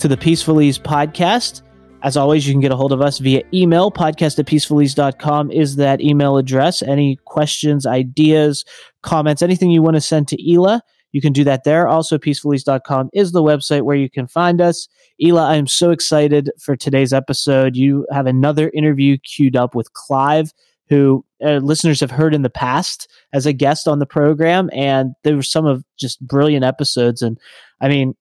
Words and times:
to 0.00 0.08
the 0.08 0.16
Peaceful 0.16 0.62
Ease 0.62 0.78
podcast. 0.78 1.60
As 2.02 2.16
always, 2.16 2.46
you 2.46 2.54
can 2.54 2.62
get 2.62 2.72
a 2.72 2.76
hold 2.76 2.90
of 2.90 3.02
us 3.02 3.18
via 3.18 3.42
email. 3.52 3.92
Podcast 3.92 4.38
at 4.38 4.46
peacefulease.com 4.46 5.50
is 5.50 5.76
that 5.76 6.00
email 6.00 6.38
address. 6.38 6.80
Any 6.80 7.18
questions, 7.26 7.84
ideas, 7.84 8.64
comments, 9.02 9.42
anything 9.42 9.70
you 9.70 9.82
want 9.82 9.96
to 9.96 10.00
send 10.00 10.26
to 10.28 10.52
Ela, 10.52 10.82
you 11.12 11.20
can 11.20 11.34
do 11.34 11.44
that 11.44 11.64
there. 11.64 11.86
Also, 11.86 12.16
peacefulease.com 12.16 13.10
is 13.12 13.32
the 13.32 13.42
website 13.42 13.82
where 13.82 13.96
you 13.96 14.08
can 14.08 14.26
find 14.26 14.62
us. 14.62 14.88
Ela, 15.22 15.46
I 15.46 15.56
am 15.56 15.66
so 15.66 15.90
excited 15.90 16.50
for 16.58 16.76
today's 16.76 17.12
episode. 17.12 17.76
You 17.76 18.06
have 18.10 18.26
another 18.26 18.70
interview 18.70 19.18
queued 19.18 19.54
up 19.54 19.74
with 19.74 19.92
Clive, 19.92 20.54
who 20.88 21.26
uh, 21.44 21.58
listeners 21.58 22.00
have 22.00 22.10
heard 22.10 22.34
in 22.34 22.40
the 22.40 22.48
past 22.48 23.06
as 23.34 23.44
a 23.44 23.52
guest 23.52 23.86
on 23.86 23.98
the 23.98 24.06
program. 24.06 24.70
And 24.72 25.12
there 25.24 25.36
were 25.36 25.42
some 25.42 25.66
of 25.66 25.84
just 25.98 26.26
brilliant 26.26 26.64
episodes. 26.64 27.20
And 27.20 27.38
I 27.82 27.88
mean, 27.88 28.14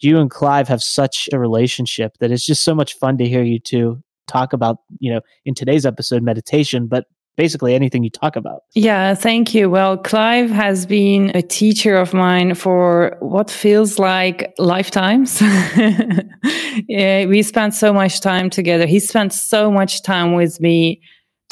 you 0.00 0.18
and 0.18 0.30
Clive 0.30 0.68
have 0.68 0.82
such 0.82 1.28
a 1.32 1.38
relationship 1.38 2.16
that 2.18 2.30
it's 2.30 2.44
just 2.44 2.62
so 2.62 2.74
much 2.74 2.94
fun 2.94 3.18
to 3.18 3.28
hear 3.28 3.42
you 3.42 3.58
two 3.58 4.02
talk 4.26 4.52
about, 4.52 4.78
you 4.98 5.12
know, 5.12 5.20
in 5.44 5.54
today's 5.54 5.84
episode, 5.84 6.22
meditation, 6.22 6.86
but 6.86 7.06
basically 7.36 7.74
anything 7.74 8.04
you 8.04 8.10
talk 8.10 8.36
about. 8.36 8.62
Yeah, 8.74 9.14
thank 9.14 9.54
you. 9.54 9.68
Well, 9.68 9.96
Clive 9.96 10.50
has 10.50 10.86
been 10.86 11.32
a 11.34 11.42
teacher 11.42 11.96
of 11.96 12.14
mine 12.14 12.54
for 12.54 13.16
what 13.20 13.50
feels 13.50 13.98
like 13.98 14.54
lifetimes. 14.58 15.40
yeah, 16.88 17.26
we 17.26 17.42
spent 17.42 17.74
so 17.74 17.92
much 17.92 18.20
time 18.20 18.50
together. 18.50 18.86
He 18.86 19.00
spent 19.00 19.32
so 19.32 19.70
much 19.70 20.02
time 20.02 20.34
with 20.34 20.60
me 20.60 21.00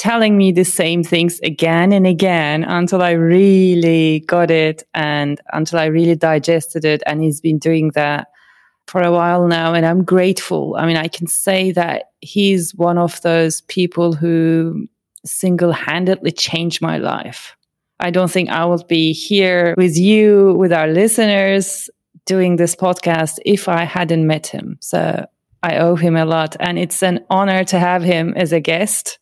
telling 0.03 0.37
me 0.37 0.51
the 0.51 0.65
same 0.65 1.05
things 1.05 1.39
again 1.45 1.93
and 1.93 2.09
again 2.09 2.65
until 2.65 3.01
I 3.01 3.13
really 3.13 4.19
got 4.27 4.51
it 4.51 4.83
and 4.93 5.41
until 5.53 5.79
I 5.79 5.85
really 5.85 6.17
digested 6.17 6.85
it. 6.85 7.05
And 7.07 7.23
he's 7.23 7.41
been 7.41 7.61
doing 7.61 7.93
that 7.95 8.27
for 8.89 9.01
a 9.01 9.13
while 9.13 9.47
now, 9.47 9.75
and 9.75 9.87
I'm 9.87 10.03
grateful. 10.03 10.75
I 10.77 10.87
mean, 10.87 10.97
I 10.97 11.07
can 11.07 11.29
say 11.29 11.71
that 11.71 12.11
he's 12.21 12.75
one 12.75 12.99
of 12.99 13.23
those 13.23 13.61
people 13.61 14.13
who 14.13 14.89
single 15.25 15.71
handedly 15.71 16.33
changed 16.33 16.83
my 16.83 16.99
life. 16.99 17.57
I 18.01 18.11
don't 18.11 18.29
think 18.29 18.51
I 18.51 18.65
would 18.65 18.89
be 18.89 19.13
here 19.13 19.77
with 19.79 19.97
you, 19.97 20.55
with 20.55 20.73
our 20.73 20.89
listeners, 20.89 21.89
doing 22.27 22.57
this 22.57 22.75
podcast 22.75 23.39
if 23.47 23.69
I 23.69 23.85
hadn't 23.85 24.27
met 24.27 24.49
him. 24.49 24.79
So 24.81 25.25
I 25.63 25.77
owe 25.77 25.95
him 25.95 26.17
a 26.17 26.25
lot. 26.25 26.57
And 26.59 26.77
it's 26.77 27.05
an 27.05 27.25
honor 27.31 27.63
to 27.63 27.79
have 27.79 28.03
him 28.03 28.35
as 28.35 28.53
a 28.53 28.59
guest. 28.59 29.21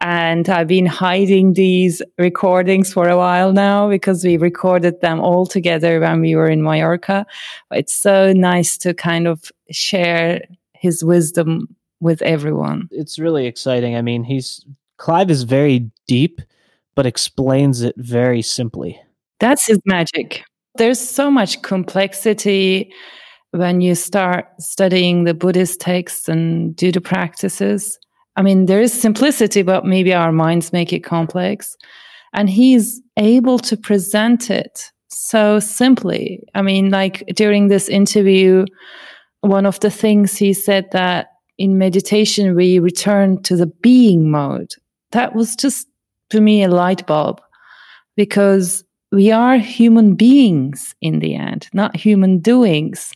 And 0.00 0.48
I've 0.48 0.68
been 0.68 0.86
hiding 0.86 1.54
these 1.54 2.02
recordings 2.18 2.92
for 2.92 3.08
a 3.08 3.16
while 3.16 3.52
now 3.52 3.88
because 3.88 4.22
we 4.22 4.36
recorded 4.36 5.00
them 5.00 5.18
all 5.18 5.44
together 5.44 5.98
when 6.00 6.20
we 6.20 6.36
were 6.36 6.48
in 6.48 6.62
Mallorca. 6.62 7.26
It's 7.72 7.94
so 7.94 8.32
nice 8.32 8.78
to 8.78 8.94
kind 8.94 9.26
of 9.26 9.50
share 9.70 10.42
his 10.74 11.02
wisdom 11.02 11.74
with 12.00 12.22
everyone. 12.22 12.88
It's 12.92 13.18
really 13.18 13.46
exciting. 13.46 13.96
I 13.96 14.02
mean, 14.02 14.22
he's 14.22 14.64
Clive 14.98 15.30
is 15.30 15.44
very 15.44 15.90
deep, 16.06 16.40
but 16.94 17.06
explains 17.06 17.82
it 17.82 17.94
very 17.96 18.42
simply. 18.42 19.00
That's 19.40 19.66
his 19.66 19.80
magic. 19.84 20.44
There's 20.76 21.00
so 21.00 21.30
much 21.30 21.62
complexity 21.62 22.92
when 23.52 23.80
you 23.80 23.94
start 23.94 24.46
studying 24.58 25.24
the 25.24 25.34
Buddhist 25.34 25.80
texts 25.80 26.28
and 26.28 26.74
do 26.76 26.92
the 26.92 27.00
practices. 27.00 27.98
I 28.38 28.42
mean, 28.42 28.66
there 28.66 28.80
is 28.80 28.92
simplicity, 28.92 29.62
but 29.62 29.84
maybe 29.84 30.14
our 30.14 30.30
minds 30.30 30.72
make 30.72 30.92
it 30.92 31.00
complex. 31.00 31.76
And 32.32 32.48
he's 32.48 33.02
able 33.16 33.58
to 33.58 33.76
present 33.76 34.48
it 34.48 34.92
so 35.08 35.58
simply. 35.58 36.44
I 36.54 36.62
mean, 36.62 36.90
like 36.90 37.24
during 37.34 37.66
this 37.66 37.88
interview, 37.88 38.64
one 39.40 39.66
of 39.66 39.80
the 39.80 39.90
things 39.90 40.36
he 40.36 40.52
said 40.52 40.86
that 40.92 41.30
in 41.58 41.78
meditation, 41.78 42.54
we 42.54 42.78
return 42.78 43.42
to 43.42 43.56
the 43.56 43.66
being 43.66 44.30
mode. 44.30 44.72
That 45.10 45.34
was 45.34 45.56
just 45.56 45.88
to 46.30 46.40
me 46.40 46.62
a 46.62 46.68
light 46.68 47.08
bulb 47.08 47.40
because 48.16 48.84
we 49.10 49.32
are 49.32 49.56
human 49.56 50.14
beings 50.14 50.94
in 51.00 51.18
the 51.18 51.34
end, 51.34 51.68
not 51.72 51.96
human 51.96 52.38
doings, 52.38 53.12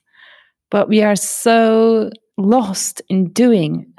but 0.68 0.88
we 0.88 1.00
are 1.00 1.14
so 1.14 2.10
lost 2.38 3.02
in 3.08 3.28
doing 3.28 3.91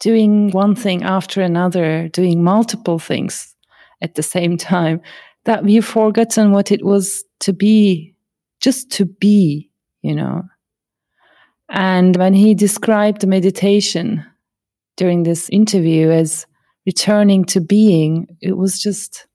doing 0.00 0.50
one 0.50 0.74
thing 0.74 1.02
after 1.02 1.40
another, 1.40 2.08
doing 2.08 2.42
multiple 2.42 2.98
things 2.98 3.54
at 4.02 4.14
the 4.14 4.22
same 4.22 4.56
time, 4.56 5.00
that 5.44 5.62
we've 5.62 5.84
forgotten 5.84 6.52
what 6.52 6.72
it 6.72 6.84
was 6.84 7.22
to 7.40 7.52
be, 7.52 8.14
just 8.60 8.90
to 8.90 9.04
be, 9.04 9.70
you 10.02 10.14
know. 10.14 10.42
And 11.68 12.16
when 12.16 12.34
he 12.34 12.54
described 12.54 13.26
meditation 13.26 14.24
during 14.96 15.22
this 15.22 15.48
interview 15.50 16.10
as 16.10 16.46
returning 16.86 17.44
to 17.44 17.60
being, 17.60 18.26
it 18.40 18.56
was 18.56 18.82
just 18.82 19.26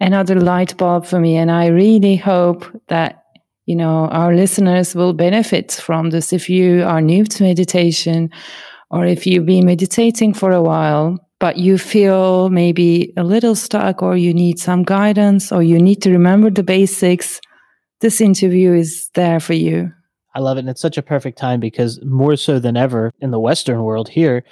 another 0.00 0.40
light 0.40 0.76
bulb 0.76 1.06
for 1.06 1.18
me. 1.18 1.36
And 1.36 1.50
I 1.50 1.68
really 1.68 2.16
hope 2.16 2.64
that, 2.88 3.24
you 3.66 3.74
know, 3.74 4.08
our 4.08 4.34
listeners 4.34 4.94
will 4.94 5.12
benefit 5.12 5.72
from 5.72 6.10
this. 6.10 6.32
If 6.32 6.50
you 6.50 6.82
are 6.84 7.00
new 7.00 7.24
to 7.24 7.42
meditation 7.42 8.30
or 8.90 9.04
if 9.04 9.26
you've 9.26 9.46
been 9.46 9.66
meditating 9.66 10.34
for 10.34 10.50
a 10.50 10.62
while, 10.62 11.18
but 11.40 11.56
you 11.56 11.78
feel 11.78 12.48
maybe 12.50 13.12
a 13.16 13.24
little 13.24 13.54
stuck 13.54 14.02
or 14.02 14.16
you 14.16 14.34
need 14.34 14.58
some 14.58 14.82
guidance 14.82 15.52
or 15.52 15.62
you 15.62 15.78
need 15.78 16.02
to 16.02 16.10
remember 16.10 16.50
the 16.50 16.62
basics, 16.62 17.40
this 18.00 18.20
interview 18.20 18.72
is 18.72 19.10
there 19.14 19.40
for 19.40 19.54
you. 19.54 19.92
I 20.34 20.40
love 20.40 20.56
it. 20.56 20.60
And 20.60 20.68
it's 20.68 20.80
such 20.80 20.98
a 20.98 21.02
perfect 21.02 21.38
time 21.38 21.60
because 21.60 22.02
more 22.04 22.36
so 22.36 22.58
than 22.58 22.76
ever 22.76 23.12
in 23.20 23.30
the 23.30 23.40
Western 23.40 23.82
world 23.82 24.08
here, 24.08 24.44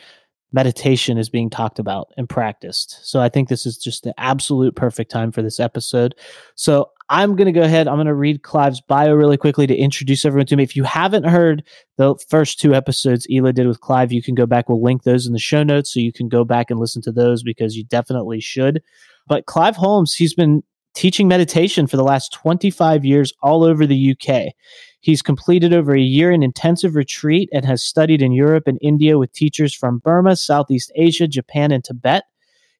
meditation 0.52 1.18
is 1.18 1.28
being 1.28 1.50
talked 1.50 1.78
about 1.78 2.08
and 2.16 2.28
practiced. 2.28 2.98
So 3.02 3.20
I 3.20 3.28
think 3.28 3.48
this 3.48 3.66
is 3.66 3.76
just 3.78 4.04
the 4.04 4.14
absolute 4.18 4.74
perfect 4.74 5.10
time 5.10 5.32
for 5.32 5.42
this 5.42 5.60
episode. 5.60 6.14
So 6.54 6.90
I'm 7.08 7.36
going 7.36 7.46
to 7.46 7.52
go 7.52 7.62
ahead. 7.62 7.86
I'm 7.86 7.96
going 7.96 8.06
to 8.06 8.14
read 8.14 8.42
Clive's 8.42 8.80
bio 8.80 9.14
really 9.14 9.36
quickly 9.36 9.66
to 9.66 9.76
introduce 9.76 10.24
everyone 10.24 10.46
to 10.46 10.56
me. 10.56 10.64
If 10.64 10.74
you 10.74 10.82
haven't 10.82 11.24
heard 11.24 11.62
the 11.98 12.16
first 12.28 12.58
two 12.58 12.74
episodes 12.74 13.26
Ela 13.30 13.52
did 13.52 13.68
with 13.68 13.80
Clive, 13.80 14.12
you 14.12 14.22
can 14.22 14.34
go 14.34 14.46
back. 14.46 14.68
We'll 14.68 14.82
link 14.82 15.04
those 15.04 15.26
in 15.26 15.32
the 15.32 15.38
show 15.38 15.62
notes 15.62 15.92
so 15.92 16.00
you 16.00 16.12
can 16.12 16.28
go 16.28 16.44
back 16.44 16.70
and 16.70 16.80
listen 16.80 17.02
to 17.02 17.12
those 17.12 17.44
because 17.44 17.76
you 17.76 17.84
definitely 17.84 18.40
should. 18.40 18.82
But 19.28 19.46
Clive 19.46 19.76
Holmes, 19.76 20.14
he's 20.14 20.34
been 20.34 20.62
teaching 20.94 21.28
meditation 21.28 21.86
for 21.86 21.96
the 21.96 22.02
last 22.02 22.32
25 22.32 23.04
years 23.04 23.32
all 23.42 23.62
over 23.62 23.86
the 23.86 24.16
UK. 24.16 24.52
He's 25.00 25.22
completed 25.22 25.72
over 25.72 25.94
a 25.94 26.00
year 26.00 26.32
in 26.32 26.42
intensive 26.42 26.96
retreat 26.96 27.48
and 27.52 27.64
has 27.64 27.82
studied 27.82 28.22
in 28.22 28.32
Europe 28.32 28.64
and 28.66 28.78
India 28.82 29.18
with 29.18 29.32
teachers 29.32 29.74
from 29.74 29.98
Burma, 29.98 30.34
Southeast 30.34 30.90
Asia, 30.96 31.28
Japan, 31.28 31.70
and 31.70 31.84
Tibet. 31.84 32.24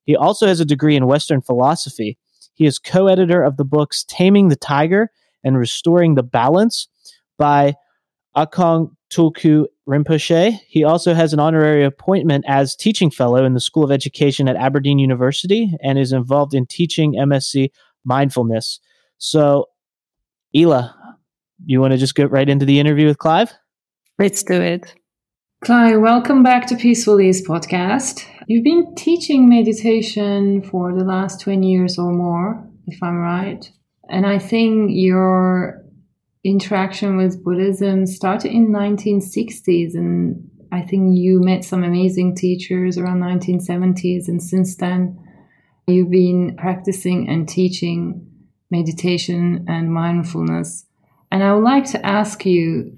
He 0.05 0.17
also 0.17 0.47
has 0.47 0.59
a 0.59 0.65
degree 0.65 0.97
in 0.97 1.07
Western 1.07 1.43
philosophy. 1.43 2.19
He 2.57 2.65
is 2.65 2.79
co 2.79 3.07
editor 3.07 3.43
of 3.43 3.59
the 3.59 3.65
books 3.65 4.05
Taming 4.09 4.49
the 4.49 4.57
Tiger 4.57 5.11
and 5.45 5.59
Restoring 5.59 6.15
the 6.15 6.23
Balance 6.23 6.89
by 7.39 7.75
Akong 8.35 8.97
Tulku 9.13 9.67
Rinpoche. 9.87 10.59
He 10.67 10.83
also 10.83 11.15
has 11.15 11.33
an 11.35 11.39
honorary 11.39 11.85
appointment 11.85 12.47
as 12.49 12.75
teaching 12.75 13.11
fellow 13.11 13.45
in 13.45 13.53
the 13.53 13.61
School 13.61 13.85
of 13.85 13.93
Education 13.93 14.49
at 14.49 14.57
Aberdeen 14.57 14.99
University 14.99 15.71
and 15.83 15.99
is 15.99 16.13
involved 16.13 16.55
in 16.55 16.67
teaching 16.67 17.15
MSc 17.15 17.71
mindfulness. 18.05 18.81
So, 19.19 19.67
Ela, 20.55 20.97
you 21.67 21.81
want 21.81 21.93
to 21.93 21.99
just 21.99 22.15
get 22.15 22.31
right 22.31 22.49
into 22.49 22.65
the 22.65 22.81
interview 22.81 23.07
with 23.07 23.19
Clive? 23.19 23.53
Let's 24.19 24.43
do 24.43 24.61
it. 24.61 24.95
Clive, 25.63 26.01
welcome 26.01 26.43
back 26.43 26.67
to 26.69 26.77
Peaceful 26.77 27.21
Ease 27.21 27.47
podcast. 27.47 28.25
You've 28.49 28.63
been 28.63 28.95
teaching 28.95 29.49
meditation 29.49 30.63
for 30.63 30.95
the 30.95 31.03
last 31.03 31.41
20 31.41 31.69
years 31.69 31.99
or 31.99 32.13
more, 32.13 32.65
if 32.87 33.03
I'm 33.03 33.19
right. 33.19 33.69
And 34.09 34.25
I 34.25 34.39
think 34.39 34.91
your 34.93 35.83
interaction 36.45 37.17
with 37.17 37.43
Buddhism 37.43 38.07
started 38.07 38.53
in 38.53 38.69
1960s 38.69 39.97
and 39.97 40.49
I 40.71 40.83
think 40.83 41.19
you 41.19 41.41
met 41.41 41.65
some 41.65 41.83
amazing 41.83 42.37
teachers 42.37 42.97
around 42.97 43.21
1970s 43.21 44.29
and 44.29 44.41
since 44.41 44.77
then 44.77 45.19
you've 45.89 46.11
been 46.11 46.55
practicing 46.57 47.29
and 47.29 47.49
teaching 47.49 48.31
meditation 48.71 49.65
and 49.69 49.93
mindfulness. 49.93 50.87
And 51.33 51.43
I 51.43 51.53
would 51.53 51.65
like 51.65 51.87
to 51.87 52.07
ask 52.07 52.47
you 52.47 52.97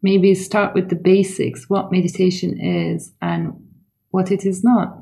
maybe 0.00 0.32
start 0.36 0.74
with 0.74 0.90
the 0.90 0.96
basics, 0.96 1.68
what 1.68 1.90
meditation 1.90 2.60
is 2.60 3.10
and 3.20 3.66
what 4.10 4.30
it 4.30 4.44
is 4.44 4.62
not. 4.64 4.98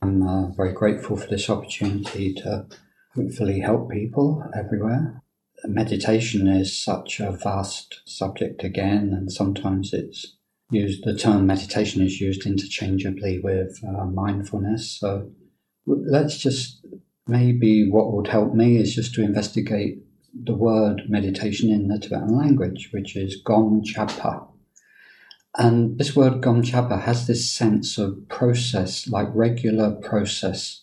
I'm 0.00 0.22
uh, 0.26 0.48
very 0.48 0.72
grateful 0.72 1.16
for 1.16 1.26
this 1.28 1.48
opportunity 1.48 2.34
to 2.34 2.66
hopefully 3.14 3.60
help 3.60 3.90
people 3.90 4.44
everywhere 4.54 5.22
meditation 5.64 6.48
is 6.48 6.76
such 6.76 7.20
a 7.20 7.32
vast 7.32 8.00
subject 8.04 8.64
again, 8.64 9.12
and 9.12 9.32
sometimes 9.32 9.92
it's 9.92 10.36
used, 10.70 11.04
the 11.04 11.16
term 11.16 11.46
meditation 11.46 12.02
is 12.02 12.20
used 12.20 12.46
interchangeably 12.46 13.40
with 13.40 13.78
uh, 13.86 14.04
mindfulness. 14.06 14.98
So 14.98 15.30
let's 15.86 16.38
just, 16.38 16.84
maybe 17.26 17.88
what 17.88 18.12
would 18.12 18.28
help 18.28 18.54
me 18.54 18.76
is 18.76 18.94
just 18.94 19.14
to 19.14 19.22
investigate 19.22 19.98
the 20.34 20.54
word 20.54 21.02
meditation 21.08 21.70
in 21.70 21.88
the 21.88 21.98
Tibetan 21.98 22.36
language, 22.36 22.88
which 22.92 23.16
is 23.16 23.40
Gom 23.44 23.82
Chapa. 23.84 24.46
And 25.56 25.98
this 25.98 26.16
word 26.16 26.40
Gom 26.40 26.62
Chapa 26.62 26.98
has 26.98 27.26
this 27.26 27.50
sense 27.50 27.98
of 27.98 28.28
process, 28.28 29.06
like 29.06 29.28
regular 29.34 29.90
process 29.90 30.82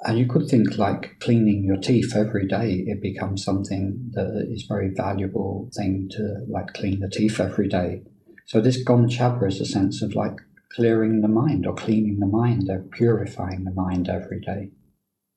and 0.00 0.18
you 0.18 0.26
could 0.26 0.48
think 0.48 0.76
like 0.76 1.18
cleaning 1.20 1.64
your 1.64 1.78
teeth 1.78 2.14
every 2.14 2.46
day, 2.46 2.84
it 2.86 3.00
becomes 3.00 3.42
something 3.42 4.10
that 4.12 4.46
is 4.50 4.66
very 4.68 4.90
valuable 4.94 5.70
thing 5.74 6.08
to 6.12 6.44
like 6.48 6.74
clean 6.74 7.00
the 7.00 7.08
teeth 7.08 7.40
every 7.40 7.68
day. 7.68 8.02
So 8.44 8.60
this 8.60 8.82
Gom 8.82 9.08
Chapa 9.08 9.46
is 9.46 9.60
a 9.60 9.66
sense 9.66 10.02
of 10.02 10.14
like 10.14 10.36
clearing 10.74 11.22
the 11.22 11.28
mind 11.28 11.66
or 11.66 11.74
cleaning 11.74 12.20
the 12.20 12.26
mind 12.26 12.68
or 12.68 12.84
purifying 12.92 13.64
the 13.64 13.72
mind 13.72 14.08
every 14.08 14.40
day. 14.40 14.70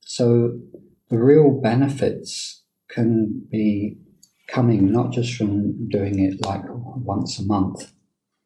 So 0.01 0.59
the 1.09 1.17
real 1.17 1.49
benefits 1.61 2.63
can 2.89 3.47
be 3.49 3.97
coming 4.47 4.91
not 4.91 5.13
just 5.13 5.35
from 5.35 5.87
doing 5.89 6.19
it 6.19 6.45
like 6.45 6.63
once 6.67 7.39
a 7.39 7.43
month, 7.43 7.93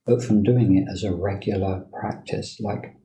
but 0.06 0.24
from 0.24 0.44
doing 0.44 0.76
it 0.76 0.92
as 0.92 1.04
a 1.04 1.14
regular 1.14 1.86
practice, 1.92 2.60
like 2.60 2.96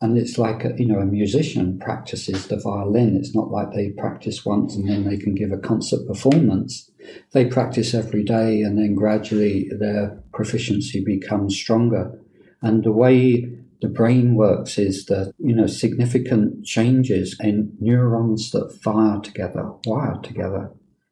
and 0.00 0.16
it's 0.16 0.38
like 0.38 0.64
a, 0.64 0.74
you 0.78 0.86
know 0.86 1.00
a 1.00 1.06
musician 1.06 1.78
practices 1.78 2.46
the 2.46 2.56
violin. 2.56 3.16
It's 3.16 3.34
not 3.34 3.50
like 3.50 3.72
they 3.72 3.90
practice 3.90 4.44
once 4.44 4.76
and 4.76 4.88
then 4.88 5.04
they 5.04 5.16
can 5.16 5.34
give 5.34 5.50
a 5.50 5.58
concert 5.58 6.06
performance. 6.06 6.90
They 7.32 7.46
practice 7.46 7.94
every 7.94 8.22
day 8.22 8.62
and 8.62 8.78
then 8.78 8.94
gradually 8.94 9.68
their 9.76 10.22
proficiency 10.32 11.02
becomes 11.04 11.56
stronger. 11.56 12.20
And 12.62 12.84
the 12.84 12.92
way 12.92 13.50
the 13.80 13.88
brain 13.88 14.34
works 14.34 14.78
is 14.78 15.06
that 15.06 15.32
you 15.38 15.54
know 15.54 15.66
significant 15.66 16.64
changes 16.64 17.36
in 17.40 17.76
neurons 17.80 18.52
that 18.52 18.72
fire 18.80 19.20
together 19.20 19.72
wire 19.84 20.18
together. 20.22 20.70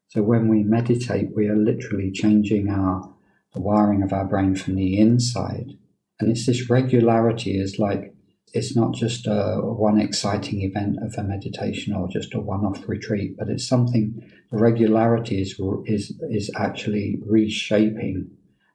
So 0.08 0.22
when 0.22 0.48
we 0.48 0.62
meditate 0.62 1.34
we 1.34 1.48
are 1.48 1.56
literally 1.56 2.12
changing 2.12 2.70
our 2.70 3.12
the 3.54 3.60
wiring 3.60 4.02
of 4.02 4.12
our 4.12 4.24
brain 4.24 4.54
from 4.54 4.74
the 4.74 4.98
inside 4.98 5.72
and 6.18 6.30
it's 6.30 6.46
this 6.46 6.70
regularity 6.70 7.58
is 7.58 7.78
like 7.78 8.14
it's 8.52 8.74
not 8.74 8.94
just 8.94 9.26
a 9.26 9.58
one 9.60 10.00
exciting 10.00 10.62
event 10.62 10.96
of 11.02 11.14
a 11.18 11.22
meditation 11.22 11.94
or 11.94 12.08
just 12.08 12.34
a 12.34 12.40
one-off 12.40 12.88
retreat, 12.88 13.36
but 13.38 13.48
it's 13.48 13.68
something. 13.68 14.22
The 14.50 14.58
regularity 14.58 15.42
is 15.42 15.60
is 15.84 16.18
is 16.30 16.50
actually 16.56 17.18
reshaping 17.26 18.30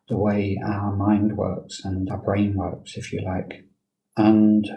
the 0.08 0.18
way 0.18 0.60
our 0.64 0.96
mind 0.96 1.38
works 1.38 1.82
and 1.84 2.10
our 2.10 2.18
brain 2.18 2.56
works, 2.56 2.96
if 2.96 3.12
you 3.12 3.22
like. 3.24 3.66
And 4.18 4.68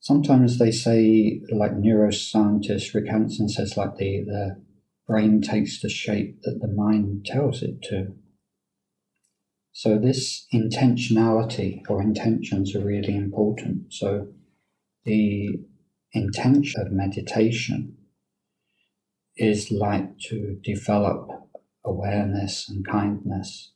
sometimes 0.00 0.58
they 0.58 0.70
say, 0.70 1.42
like 1.50 1.72
neuroscientist 1.72 2.94
Rick 2.94 3.08
Hanson 3.10 3.48
says, 3.48 3.76
like 3.76 3.96
the 3.96 4.24
the 4.24 4.62
brain 5.06 5.42
takes 5.42 5.82
the 5.82 5.90
shape 5.90 6.40
that 6.44 6.60
the 6.62 6.68
mind 6.68 7.26
tells 7.26 7.62
it 7.62 7.82
to. 7.82 8.14
So 9.76 9.98
this 9.98 10.46
intentionality 10.54 11.82
or 11.88 12.00
intentions 12.00 12.76
are 12.76 12.84
really 12.84 13.16
important. 13.16 13.92
So 13.92 14.28
the 15.04 15.48
intention 16.12 16.80
of 16.80 16.92
meditation 16.92 17.96
is 19.36 19.72
like 19.72 20.16
to 20.28 20.60
develop 20.62 21.28
awareness 21.84 22.68
and 22.68 22.86
kindness, 22.86 23.72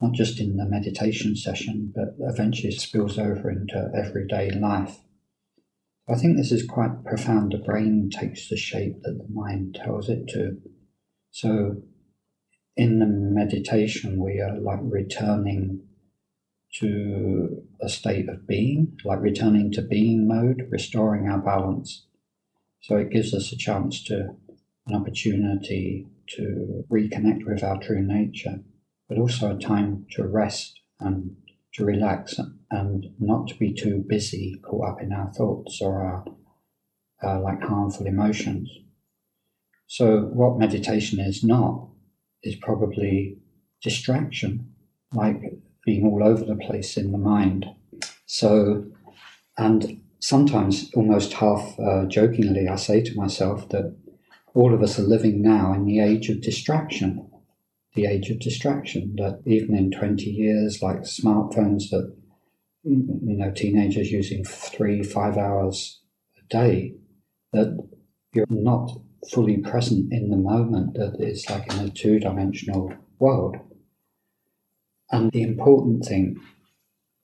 not 0.00 0.12
just 0.12 0.38
in 0.38 0.56
the 0.56 0.64
meditation 0.64 1.34
session, 1.34 1.92
but 1.92 2.14
eventually 2.20 2.70
spills 2.70 3.18
over 3.18 3.50
into 3.50 3.90
everyday 3.92 4.52
life. 4.52 4.98
I 6.08 6.14
think 6.14 6.36
this 6.36 6.52
is 6.52 6.64
quite 6.64 7.04
profound. 7.04 7.52
The 7.52 7.58
brain 7.58 8.08
takes 8.08 8.48
the 8.48 8.56
shape 8.56 9.02
that 9.02 9.18
the 9.18 9.34
mind 9.34 9.80
tells 9.84 10.08
it 10.08 10.28
to. 10.28 10.58
So, 11.32 11.82
in 12.78 13.00
the 13.00 13.06
meditation, 13.06 14.22
we 14.22 14.40
are 14.40 14.56
like 14.60 14.78
returning 14.82 15.80
to 16.74 17.62
a 17.82 17.88
state 17.88 18.28
of 18.28 18.46
being, 18.46 18.96
like 19.04 19.20
returning 19.20 19.72
to 19.72 19.82
being 19.82 20.28
mode, 20.28 20.68
restoring 20.70 21.28
our 21.28 21.40
balance. 21.40 22.06
So 22.80 22.96
it 22.96 23.10
gives 23.10 23.34
us 23.34 23.52
a 23.52 23.56
chance 23.56 24.04
to, 24.04 24.28
an 24.86 24.94
opportunity 24.94 26.06
to 26.36 26.84
reconnect 26.88 27.44
with 27.46 27.64
our 27.64 27.80
true 27.82 28.00
nature, 28.00 28.60
but 29.08 29.18
also 29.18 29.56
a 29.56 29.58
time 29.58 30.06
to 30.12 30.24
rest 30.24 30.80
and 31.00 31.36
to 31.74 31.84
relax 31.84 32.38
and 32.70 33.06
not 33.18 33.48
to 33.48 33.56
be 33.56 33.74
too 33.74 34.04
busy, 34.06 34.54
caught 34.64 34.92
up 34.92 35.02
in 35.02 35.12
our 35.12 35.32
thoughts 35.32 35.80
or 35.82 36.00
our 36.00 36.24
uh, 37.24 37.40
like 37.40 37.60
harmful 37.60 38.06
emotions. 38.06 38.70
So, 39.88 40.30
what 40.32 40.58
meditation 40.58 41.18
is 41.18 41.42
not 41.42 41.88
is 42.42 42.56
probably 42.56 43.38
distraction, 43.82 44.72
like 45.12 45.40
being 45.84 46.04
all 46.04 46.22
over 46.22 46.44
the 46.44 46.56
place 46.56 46.96
in 46.96 47.12
the 47.12 47.18
mind. 47.18 47.66
So, 48.26 48.84
and 49.56 50.00
sometimes 50.20 50.90
almost 50.94 51.32
half 51.34 51.78
uh, 51.78 52.06
jokingly, 52.06 52.68
I 52.68 52.76
say 52.76 53.02
to 53.02 53.14
myself 53.14 53.68
that 53.70 53.96
all 54.54 54.74
of 54.74 54.82
us 54.82 54.98
are 54.98 55.02
living 55.02 55.42
now 55.42 55.72
in 55.72 55.84
the 55.84 56.00
age 56.00 56.28
of 56.28 56.40
distraction. 56.40 57.30
The 57.94 58.06
age 58.06 58.30
of 58.30 58.38
distraction, 58.38 59.16
that 59.16 59.40
even 59.46 59.74
in 59.74 59.90
20 59.90 60.24
years, 60.24 60.82
like 60.82 61.00
smartphones 61.00 61.90
that, 61.90 62.14
you 62.84 63.36
know, 63.36 63.50
teenagers 63.50 64.12
using 64.12 64.44
three, 64.44 65.02
five 65.02 65.36
hours 65.36 66.00
a 66.38 66.46
day, 66.48 66.94
that 67.52 67.76
you're 68.32 68.46
not 68.50 68.90
fully 69.30 69.58
present 69.58 70.12
in 70.12 70.30
the 70.30 70.36
moment, 70.36 70.94
that 70.94 71.16
it's 71.18 71.48
like 71.50 71.72
in 71.72 71.80
a 71.80 71.90
two 71.90 72.18
dimensional 72.18 72.94
world. 73.18 73.56
And 75.10 75.30
the 75.32 75.42
important 75.42 76.04
thing 76.04 76.40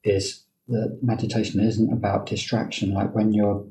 is 0.03 0.43
that 0.67 0.99
meditation 1.01 1.59
isn't 1.59 1.91
about 1.91 2.25
distraction. 2.25 2.93
Like 2.93 3.13
when 3.13 3.33
you're 3.33 3.65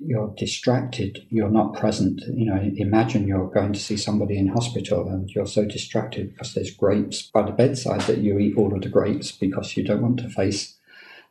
you're 0.00 0.34
distracted, 0.36 1.24
you're 1.30 1.50
not 1.50 1.74
present. 1.74 2.20
You 2.26 2.46
know, 2.46 2.60
imagine 2.76 3.26
you're 3.26 3.48
going 3.48 3.72
to 3.72 3.80
see 3.80 3.96
somebody 3.96 4.36
in 4.36 4.48
hospital 4.48 5.08
and 5.08 5.30
you're 5.30 5.46
so 5.46 5.64
distracted 5.64 6.32
because 6.32 6.52
there's 6.52 6.70
grapes 6.70 7.22
by 7.22 7.42
the 7.42 7.52
bedside 7.52 8.02
that 8.02 8.18
you 8.18 8.38
eat 8.38 8.56
all 8.56 8.74
of 8.74 8.82
the 8.82 8.88
grapes 8.88 9.32
because 9.32 9.76
you 9.76 9.84
don't 9.84 10.02
want 10.02 10.18
to 10.20 10.28
face 10.28 10.76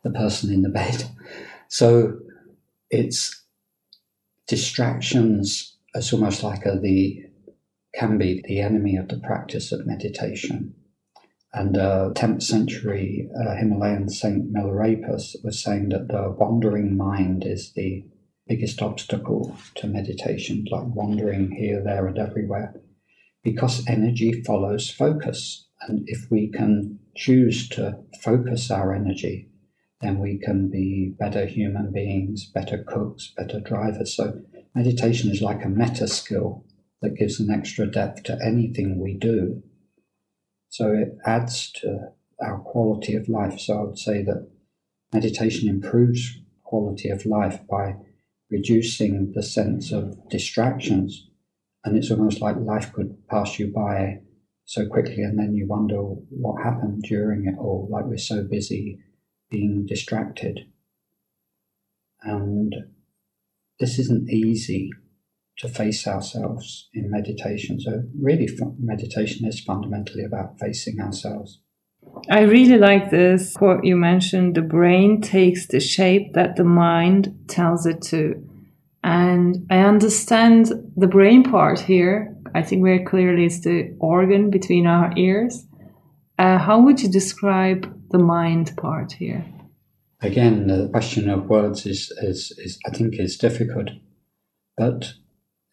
the 0.02 0.10
person 0.10 0.52
in 0.52 0.62
the 0.62 0.68
bed. 0.80 1.04
So 1.68 2.18
it's 2.90 3.42
distractions. 4.46 5.73
It's 5.94 6.12
almost 6.12 6.42
like 6.42 6.66
a, 6.66 6.78
the 6.78 7.24
can 7.94 8.18
be 8.18 8.42
the 8.46 8.60
enemy 8.60 8.96
of 8.96 9.08
the 9.08 9.20
practice 9.20 9.70
of 9.70 9.86
meditation. 9.86 10.74
And 11.52 11.76
a 11.76 12.10
10th 12.16 12.42
century 12.42 13.28
uh, 13.40 13.54
Himalayan 13.54 14.08
saint 14.08 14.52
Milarepa 14.52 15.20
was 15.44 15.62
saying 15.62 15.90
that 15.90 16.08
the 16.08 16.34
wandering 16.36 16.96
mind 16.96 17.44
is 17.46 17.72
the 17.72 18.04
biggest 18.48 18.82
obstacle 18.82 19.56
to 19.76 19.86
meditation, 19.86 20.64
like 20.70 20.86
wandering 20.86 21.52
here, 21.52 21.80
there, 21.82 22.08
and 22.08 22.18
everywhere, 22.18 22.74
because 23.44 23.86
energy 23.86 24.42
follows 24.42 24.90
focus. 24.90 25.68
And 25.82 26.02
if 26.08 26.28
we 26.30 26.48
can 26.48 26.98
choose 27.16 27.68
to 27.70 27.98
focus 28.20 28.70
our 28.70 28.92
energy, 28.92 29.48
then 30.00 30.18
we 30.18 30.38
can 30.38 30.68
be 30.70 31.14
better 31.18 31.46
human 31.46 31.92
beings, 31.92 32.50
better 32.52 32.84
cooks, 32.86 33.32
better 33.36 33.60
drivers. 33.60 34.16
So, 34.16 34.40
meditation 34.74 35.30
is 35.30 35.42
like 35.42 35.64
a 35.64 35.68
meta 35.68 36.08
skill 36.08 36.64
that 37.02 37.16
gives 37.16 37.38
an 37.40 37.50
extra 37.50 37.86
depth 37.86 38.22
to 38.24 38.38
anything 38.44 38.98
we 38.98 39.14
do 39.14 39.62
so 40.74 40.90
it 40.90 41.16
adds 41.24 41.70
to 41.82 42.08
our 42.40 42.58
quality 42.58 43.14
of 43.14 43.28
life. 43.28 43.60
So 43.60 43.78
I 43.78 43.82
would 43.84 43.98
say 43.98 44.24
that 44.24 44.50
meditation 45.12 45.68
improves 45.68 46.40
quality 46.64 47.10
of 47.10 47.24
life 47.24 47.60
by 47.70 47.94
reducing 48.50 49.30
the 49.36 49.42
sense 49.44 49.92
of 49.92 50.28
distractions. 50.28 51.28
And 51.84 51.96
it's 51.96 52.10
almost 52.10 52.40
like 52.40 52.56
life 52.56 52.92
could 52.92 53.16
pass 53.28 53.56
you 53.56 53.68
by 53.72 54.22
so 54.64 54.84
quickly, 54.88 55.22
and 55.22 55.38
then 55.38 55.54
you 55.54 55.68
wonder 55.68 55.98
what 55.98 56.64
happened 56.64 57.02
during 57.02 57.46
it 57.46 57.56
all, 57.56 57.86
like 57.88 58.06
we're 58.06 58.16
so 58.16 58.42
busy 58.42 58.98
being 59.50 59.86
distracted. 59.86 60.58
And 62.22 62.74
this 63.80 63.98
isn't 63.98 64.30
easy 64.30 64.90
to 65.58 65.68
face 65.68 66.06
ourselves 66.06 66.88
in 66.94 67.10
meditation. 67.10 67.80
So, 67.80 68.02
really, 68.20 68.48
meditation 68.78 69.46
is 69.46 69.60
fundamentally 69.60 70.24
about 70.24 70.58
facing 70.58 71.00
ourselves. 71.00 71.60
I 72.30 72.42
really 72.42 72.78
like 72.78 73.10
this 73.10 73.54
quote 73.54 73.84
you 73.84 73.96
mentioned 73.96 74.54
the 74.54 74.62
brain 74.62 75.20
takes 75.20 75.66
the 75.66 75.80
shape 75.80 76.34
that 76.34 76.56
the 76.56 76.64
mind 76.64 77.34
tells 77.48 77.86
it 77.86 78.02
to. 78.02 78.42
And 79.02 79.66
I 79.70 79.80
understand 79.80 80.72
the 80.96 81.06
brain 81.06 81.42
part 81.42 81.80
here. 81.80 82.34
I 82.54 82.62
think 82.62 82.82
very 82.82 83.04
clearly 83.04 83.46
it's 83.46 83.60
the 83.60 83.94
organ 84.00 84.50
between 84.50 84.86
our 84.86 85.12
ears. 85.16 85.64
Uh, 86.38 86.58
how 86.58 86.80
would 86.80 87.02
you 87.02 87.10
describe 87.10 87.92
the 88.10 88.18
mind 88.18 88.74
part 88.76 89.12
here? 89.12 89.44
Again, 90.24 90.68
the 90.68 90.88
question 90.88 91.28
of 91.28 91.50
words 91.50 91.84
is, 91.84 92.10
is, 92.22 92.50
is 92.56 92.78
I 92.86 92.90
think, 92.90 93.20
is 93.20 93.36
difficult. 93.36 93.90
But 94.74 95.12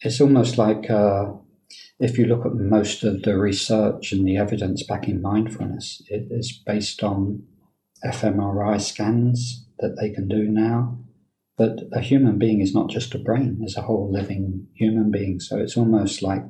it's 0.01 0.19
almost 0.19 0.57
like 0.57 0.89
uh, 0.89 1.27
if 1.99 2.17
you 2.17 2.25
look 2.25 2.45
at 2.45 2.55
most 2.55 3.05
of 3.05 3.23
the 3.23 3.37
research 3.37 4.11
and 4.11 4.27
the 4.27 4.35
evidence 4.35 4.83
backing 4.83 5.21
mindfulness, 5.21 6.01
it 6.09 6.27
is 6.29 6.61
based 6.65 7.01
on 7.01 7.43
fMRI 8.03 8.81
scans 8.81 9.65
that 9.79 9.95
they 10.01 10.09
can 10.09 10.27
do 10.27 10.43
now. 10.43 10.99
But 11.57 11.83
a 11.93 12.01
human 12.01 12.37
being 12.37 12.59
is 12.59 12.73
not 12.73 12.89
just 12.89 13.15
a 13.15 13.19
brain, 13.19 13.59
it's 13.61 13.77
a 13.77 13.83
whole 13.83 14.11
living 14.11 14.67
human 14.75 15.11
being. 15.11 15.39
So 15.39 15.59
it's 15.59 15.77
almost 15.77 16.21
like 16.21 16.43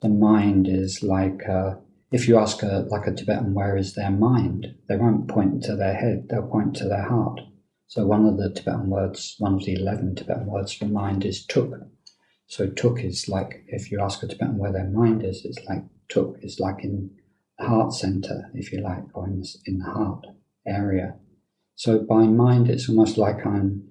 the 0.00 0.08
mind 0.08 0.68
is 0.68 1.02
like, 1.02 1.46
uh, 1.46 1.74
if 2.10 2.28
you 2.28 2.38
ask 2.38 2.62
a, 2.62 2.86
like 2.88 3.06
a 3.06 3.14
Tibetan, 3.14 3.54
where 3.54 3.76
is 3.76 3.94
their 3.94 4.10
mind? 4.10 4.74
They 4.88 4.96
won't 4.96 5.28
point 5.28 5.62
to 5.64 5.76
their 5.76 5.94
head, 5.94 6.28
they'll 6.28 6.48
point 6.48 6.76
to 6.76 6.88
their 6.88 7.08
heart. 7.08 7.40
So 7.88 8.06
one 8.06 8.26
of 8.26 8.36
the 8.36 8.50
Tibetan 8.50 8.90
words, 8.90 9.36
one 9.38 9.54
of 9.54 9.64
the 9.64 9.74
11 9.74 10.16
Tibetan 10.16 10.46
words 10.46 10.72
for 10.72 10.86
mind 10.86 11.24
is 11.24 11.44
tuk, 11.44 11.72
so 12.46 12.68
tuk 12.68 13.02
is 13.02 13.28
like, 13.28 13.64
if 13.66 13.90
you 13.90 14.00
ask 14.00 14.22
a 14.22 14.28
Tibetan 14.28 14.58
where 14.58 14.72
their 14.72 14.88
mind 14.88 15.24
is, 15.24 15.44
it's 15.44 15.64
like 15.68 15.84
tuk 16.08 16.36
is 16.42 16.60
like 16.60 16.84
in 16.84 17.10
the 17.58 17.66
heart 17.66 17.92
center, 17.92 18.50
if 18.54 18.72
you 18.72 18.80
like, 18.80 19.04
or 19.14 19.26
in 19.26 19.42
in 19.64 19.78
the 19.78 19.90
heart 19.90 20.26
area. 20.66 21.16
So 21.74 21.98
by 21.98 22.26
mind, 22.26 22.70
it's 22.70 22.88
almost 22.88 23.18
like 23.18 23.44
I'm 23.44 23.88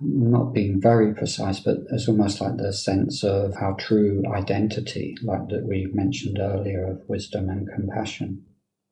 not 0.00 0.52
being 0.52 0.80
very 0.80 1.14
precise, 1.14 1.60
but 1.60 1.78
it's 1.92 2.08
almost 2.08 2.40
like 2.40 2.56
the 2.56 2.72
sense 2.72 3.22
of 3.22 3.54
our 3.60 3.74
true 3.76 4.22
identity, 4.34 5.16
like 5.22 5.48
that 5.48 5.64
we 5.66 5.88
mentioned 5.92 6.38
earlier 6.40 6.86
of 6.86 7.08
wisdom 7.08 7.48
and 7.48 7.68
compassion. 7.74 8.44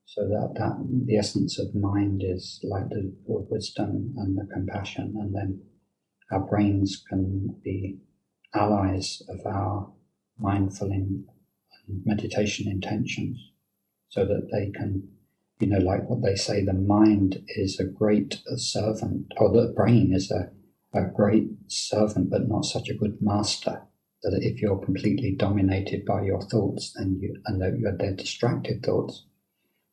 So 0.04 0.28
that, 0.28 0.54
that 0.56 1.04
the 1.06 1.16
essence 1.16 1.58
of 1.58 1.74
mind 1.74 2.22
is 2.24 2.60
like 2.62 2.88
the 2.90 3.14
wisdom 3.26 4.14
and 4.16 4.36
the 4.36 4.46
compassion, 4.52 5.14
and 5.18 5.34
then 5.34 5.62
our 6.30 6.40
brains 6.40 7.02
can 7.08 7.56
be 7.64 7.98
allies 8.54 9.22
of 9.28 9.40
our 9.46 9.90
mindful 10.38 10.90
and 10.90 11.24
meditation 12.04 12.70
intentions 12.70 13.38
so 14.08 14.24
that 14.24 14.48
they 14.52 14.70
can, 14.70 15.08
you 15.58 15.66
know, 15.66 15.78
like 15.78 16.08
what 16.08 16.22
they 16.22 16.36
say, 16.36 16.64
the 16.64 16.72
mind 16.72 17.42
is 17.48 17.80
a 17.80 17.84
great 17.84 18.40
servant, 18.56 19.26
or 19.38 19.50
the 19.50 19.72
brain 19.74 20.12
is 20.12 20.30
a, 20.30 20.50
a 20.94 21.04
great 21.04 21.48
servant, 21.68 22.30
but 22.30 22.48
not 22.48 22.64
such 22.64 22.88
a 22.88 22.94
good 22.94 23.18
master. 23.20 23.82
That 24.22 24.38
if 24.40 24.62
you're 24.62 24.78
completely 24.78 25.34
dominated 25.36 26.04
by 26.04 26.22
your 26.22 26.42
thoughts, 26.42 26.92
then 26.96 27.18
you, 27.20 27.40
and 27.46 27.60
that 27.60 27.78
you're 27.78 27.96
they're 27.96 28.14
distracted 28.14 28.84
thoughts, 28.84 29.24